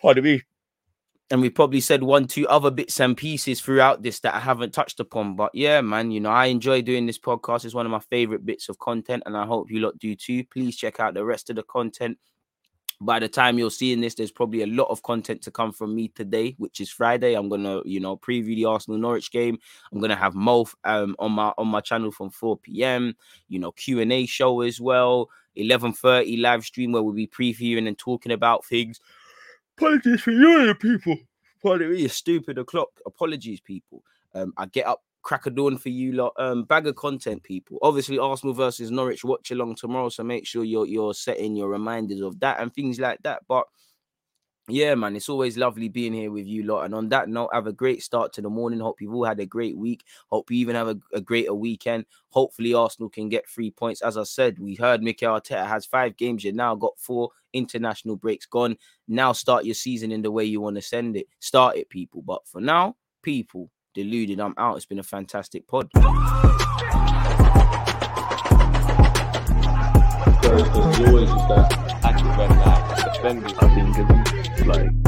Pardon 0.00 0.24
me 0.24 0.42
and 1.30 1.40
we 1.40 1.48
probably 1.48 1.80
said 1.80 2.02
one, 2.02 2.26
two 2.26 2.48
other 2.48 2.70
bits 2.72 2.98
and 2.98 3.16
pieces 3.16 3.60
throughout 3.60 4.02
this 4.02 4.18
that 4.20 4.34
I 4.34 4.40
haven't 4.40 4.72
touched 4.72 4.98
upon. 4.98 5.36
But 5.36 5.54
yeah, 5.54 5.80
man, 5.80 6.10
you 6.10 6.18
know, 6.18 6.30
I 6.30 6.46
enjoy 6.46 6.82
doing 6.82 7.06
this 7.06 7.18
podcast. 7.18 7.64
It's 7.64 7.74
one 7.74 7.86
of 7.86 7.92
my 7.92 8.00
favorite 8.00 8.44
bits 8.44 8.68
of 8.68 8.78
content, 8.80 9.22
and 9.26 9.36
I 9.36 9.46
hope 9.46 9.70
you 9.70 9.78
lot 9.78 9.98
do 9.98 10.16
too. 10.16 10.44
Please 10.52 10.76
check 10.76 10.98
out 10.98 11.14
the 11.14 11.24
rest 11.24 11.48
of 11.48 11.56
the 11.56 11.62
content. 11.62 12.18
By 13.02 13.18
the 13.18 13.28
time 13.28 13.58
you're 13.58 13.70
seeing 13.70 14.00
this, 14.00 14.14
there's 14.14 14.32
probably 14.32 14.62
a 14.62 14.66
lot 14.66 14.88
of 14.90 15.02
content 15.02 15.40
to 15.42 15.50
come 15.50 15.72
from 15.72 15.94
me 15.94 16.08
today, 16.08 16.54
which 16.58 16.80
is 16.80 16.90
Friday. 16.90 17.34
I'm 17.34 17.48
gonna, 17.48 17.80
you 17.84 18.00
know, 18.00 18.16
preview 18.16 18.56
the 18.56 18.64
Arsenal 18.66 18.98
Norwich 18.98 19.30
game. 19.30 19.56
I'm 19.92 20.00
gonna 20.00 20.16
have 20.16 20.34
Mo 20.34 20.66
um, 20.84 21.14
on 21.20 21.32
my 21.32 21.52
on 21.56 21.68
my 21.68 21.80
channel 21.80 22.10
from 22.10 22.30
4 22.30 22.58
p.m. 22.58 23.14
You 23.48 23.60
know, 23.60 23.70
Q 23.72 24.00
and 24.00 24.12
A 24.12 24.26
show 24.26 24.62
as 24.62 24.80
well. 24.80 25.30
11:30 25.56 26.40
live 26.40 26.64
stream 26.64 26.92
where 26.92 27.02
we'll 27.02 27.14
be 27.14 27.26
previewing 27.26 27.86
and 27.88 27.96
talking 27.96 28.32
about 28.32 28.64
things 28.66 29.00
Apologies 29.80 30.20
for 30.20 30.32
you, 30.32 30.74
people. 30.74 31.16
Pardon 31.62 31.90
me, 31.90 32.06
stupid 32.08 32.58
o'clock. 32.58 32.88
Apologies, 33.06 33.60
people. 33.62 34.02
Um, 34.34 34.52
I 34.58 34.66
get 34.66 34.86
up 34.86 35.00
crack 35.22 35.46
a 35.46 35.50
dawn 35.50 35.78
for 35.78 35.88
you 35.88 36.12
lot. 36.12 36.34
Um, 36.38 36.64
bag 36.64 36.86
of 36.86 36.96
content, 36.96 37.42
people. 37.42 37.78
Obviously, 37.80 38.18
Arsenal 38.18 38.54
versus 38.54 38.90
Norwich 38.90 39.24
watch 39.24 39.50
along 39.50 39.76
tomorrow, 39.76 40.10
so 40.10 40.22
make 40.22 40.46
sure 40.46 40.64
you're 40.64 40.86
you're 40.86 41.14
setting 41.14 41.56
your 41.56 41.70
reminders 41.70 42.20
of 42.20 42.38
that 42.40 42.60
and 42.60 42.74
things 42.74 43.00
like 43.00 43.22
that. 43.22 43.40
But 43.48 43.66
yeah, 44.72 44.94
man, 44.94 45.16
it's 45.16 45.28
always 45.28 45.56
lovely 45.56 45.88
being 45.88 46.12
here 46.12 46.30
with 46.30 46.46
you 46.46 46.64
lot. 46.64 46.84
And 46.84 46.94
on 46.94 47.08
that 47.10 47.28
note, 47.28 47.50
have 47.52 47.66
a 47.66 47.72
great 47.72 48.02
start 48.02 48.32
to 48.34 48.42
the 48.42 48.50
morning. 48.50 48.80
Hope 48.80 49.00
you've 49.00 49.14
all 49.14 49.24
had 49.24 49.40
a 49.40 49.46
great 49.46 49.76
week. 49.76 50.04
Hope 50.28 50.50
you 50.50 50.58
even 50.58 50.76
have 50.76 50.88
a, 50.88 50.98
a 51.12 51.20
greater 51.20 51.54
weekend. 51.54 52.06
Hopefully, 52.30 52.74
Arsenal 52.74 53.08
can 53.08 53.28
get 53.28 53.48
three 53.48 53.70
points. 53.70 54.02
As 54.02 54.16
I 54.16 54.24
said, 54.24 54.58
we 54.58 54.74
heard 54.74 55.02
Mikel 55.02 55.40
Arteta 55.40 55.66
has 55.66 55.86
five 55.86 56.16
games. 56.16 56.44
You 56.44 56.52
now 56.52 56.74
got 56.74 56.98
four 56.98 57.30
international 57.52 58.16
breaks 58.16 58.46
gone. 58.46 58.76
Now 59.08 59.32
start 59.32 59.64
your 59.64 59.74
season 59.74 60.12
in 60.12 60.22
the 60.22 60.30
way 60.30 60.44
you 60.44 60.60
want 60.60 60.76
to 60.76 60.82
send 60.82 61.16
it. 61.16 61.26
Start 61.40 61.76
it, 61.76 61.88
people. 61.88 62.22
But 62.22 62.46
for 62.46 62.60
now, 62.60 62.96
people, 63.22 63.70
deluded. 63.94 64.40
I'm 64.40 64.54
out. 64.58 64.76
It's 64.76 64.86
been 64.86 64.98
a 64.98 65.02
fantastic 65.02 65.66
pod. 65.66 65.90
First, 70.42 70.70
as 70.70 71.00
always, 71.00 71.28
is 71.28 71.48
that 71.48 71.80
Active 72.02 72.26
and 72.26 72.58
live. 72.60 73.12
Defenders. 73.12 73.52
I 73.58 73.74
think 73.74 73.98
it's 73.98 74.39
like 74.66 75.00